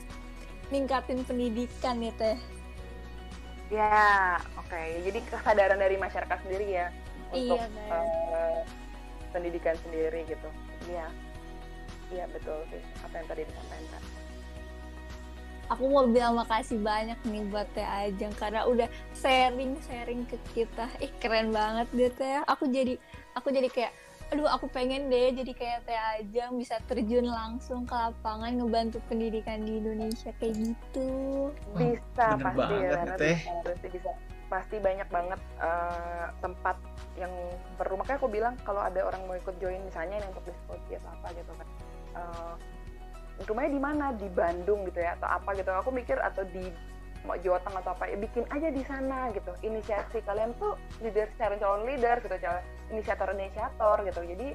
[0.71, 2.39] ningkatin pendidikan ya teh.
[3.71, 4.83] Ya, oke.
[5.07, 6.87] Jadi kesadaran dari masyarakat sendiri ya
[7.31, 7.91] untuk Iya, Teh.
[8.35, 8.61] eh,
[9.31, 10.49] pendidikan sendiri gitu.
[10.91, 11.07] Iya,
[12.11, 12.83] iya betul sih.
[13.07, 14.03] Apa yang tadi disampaikan.
[15.71, 20.91] Aku mau bilang makasih banyak nih buat Teh Ajeng karena udah sharing sharing ke kita.
[20.99, 22.43] Ih keren banget deh Teh.
[22.51, 22.99] Aku jadi
[23.39, 23.95] aku jadi kayak
[24.31, 29.67] aduh aku pengen deh jadi kayak Teh Ajeng bisa terjun langsung ke lapangan ngebantu pendidikan
[29.67, 31.11] di Indonesia kayak gitu
[31.75, 33.37] Wah, Bisa bener pasti banget Rara nih, Teh.
[33.37, 34.11] bisa, pasti bisa.
[34.51, 36.77] Pasti banyak banget eh, tempat
[37.15, 37.31] yang
[37.79, 41.11] perlu makanya aku bilang kalau ada orang mau ikut join misalnya yang untuk diskusi atau
[41.11, 41.69] apa gitu kan.
[42.19, 42.55] Eh,
[43.47, 46.67] rumahnya di mana di Bandung gitu ya atau apa gitu aku mikir atau di
[47.25, 49.53] mau Jawa Tengah atau apa ya bikin aja di sana gitu.
[49.61, 54.21] Inisiasi kalian tuh leader calon calon leader gitu calon inisiator inisiator gitu.
[54.25, 54.49] Jadi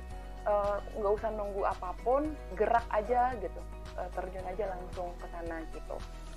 [0.45, 3.61] eh, nggak usah nunggu apa pun gerak aja gitu.
[3.95, 5.95] Eh, terjun aja langsung ke sana gitu.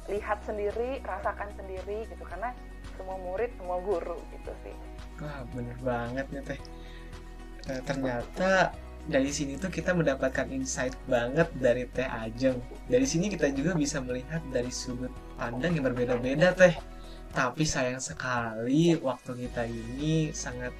[0.08, 2.52] Lihat sendiri rasakan sendiri gitu karena
[2.96, 4.74] semua murid semua guru gitu sih.
[5.20, 6.60] Wah bener banget nih teh.
[7.68, 8.72] Eh, ternyata
[9.08, 12.60] dari sini tuh kita mendapatkan insight banget dari Teh Ajeng.
[12.92, 15.08] Dari sini kita juga bisa melihat dari sudut
[15.38, 16.74] pandang yang berbeda-beda Teh.
[17.30, 20.74] Tapi sayang sekali waktu kita ini sangat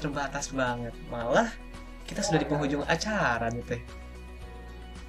[0.00, 0.96] terbatas banget.
[1.12, 1.52] Malah
[2.08, 3.82] kita sudah di penghujung acara nih Teh.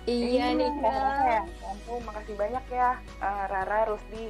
[0.03, 2.91] iya nih nggak kerasa kak ya ampun, makasih banyak ya
[3.23, 4.25] eh, Rara Rusdi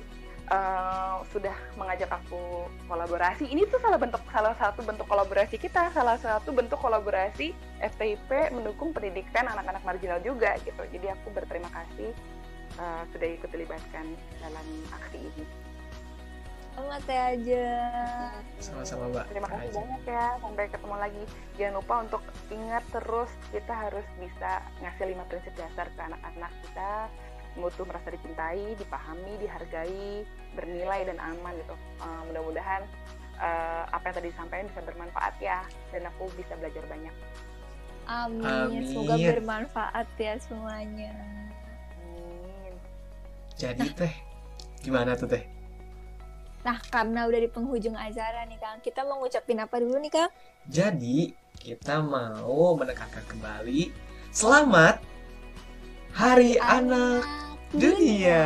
[0.54, 6.22] eh, sudah mengajak aku kolaborasi ini tuh salah bentuk salah satu bentuk kolaborasi kita salah
[6.22, 12.14] satu bentuk kolaborasi FTIP mendukung pendidikan anak-anak marginal juga gitu jadi aku berterima kasih
[12.80, 14.06] eh, sudah ikut dilibatkan
[14.42, 15.46] dalam aksi ini
[16.74, 19.26] sama Teh Ajeng Sama-sama Mbak.
[19.30, 19.78] Terima kasih Ajeng.
[19.78, 20.28] banyak ya.
[20.42, 21.24] Sampai ketemu lagi.
[21.58, 24.52] Jangan lupa untuk ingat terus kita harus bisa
[24.82, 26.94] ngasih lima prinsip dasar ke anak-anak kita.
[27.54, 30.26] Mutu merasa dicintai, dipahami, dihargai,
[30.58, 31.76] bernilai dan aman gitu.
[31.78, 32.82] Eh, mudah-mudahan
[33.38, 35.62] eh, apa yang tadi disampaikan bisa bermanfaat ya.
[35.94, 37.14] Dan aku bisa belajar banyak.
[38.04, 38.44] amin.
[38.44, 38.84] Amin.
[38.90, 41.14] semoga bermanfaat ya semuanya.
[43.54, 44.14] Jadi Teh,
[44.82, 45.44] gimana tuh Teh?
[46.64, 50.32] nah karena udah di penghujung acara nih Kang kita mau ngucapin apa dulu nih Kang
[50.72, 53.92] Jadi kita mau menekankan kembali
[54.32, 55.04] selamat
[56.16, 57.28] Hari Anak
[57.74, 58.46] Dunia.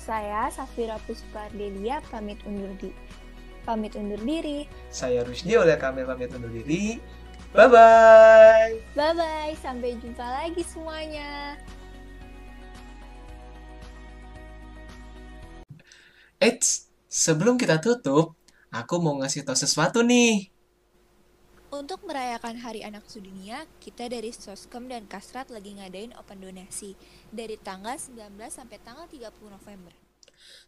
[0.00, 2.94] Saya Safira Puspardelia pamit undur di
[3.66, 4.70] pamit undur diri.
[4.88, 7.02] Saya Rusdi oleh kami pamit undur diri.
[7.50, 8.70] Bye bye.
[8.94, 11.58] Bye bye, sampai jumpa lagi semuanya.
[16.40, 18.32] Eits, sebelum kita tutup,
[18.72, 20.48] aku mau ngasih tau sesuatu nih.
[21.68, 26.96] Untuk merayakan Hari Anak Sedunia, kita dari Soskem dan Kasrat lagi ngadain open donasi
[27.28, 29.92] dari tanggal 19 sampai tanggal 30 November.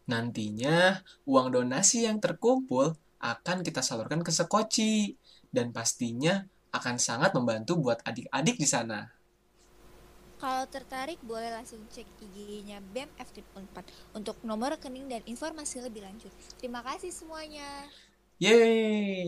[0.05, 5.17] Nantinya, uang donasi yang terkumpul akan kita salurkan ke Sekoci
[5.49, 9.09] dan pastinya akan sangat membantu buat adik-adik di sana.
[10.43, 13.79] Kalau tertarik boleh langsung cek IG-nya BEM F4
[14.11, 16.35] untuk nomor rekening dan informasi lebih lanjut.
[16.59, 17.87] Terima kasih semuanya.
[18.43, 19.23] Yeay!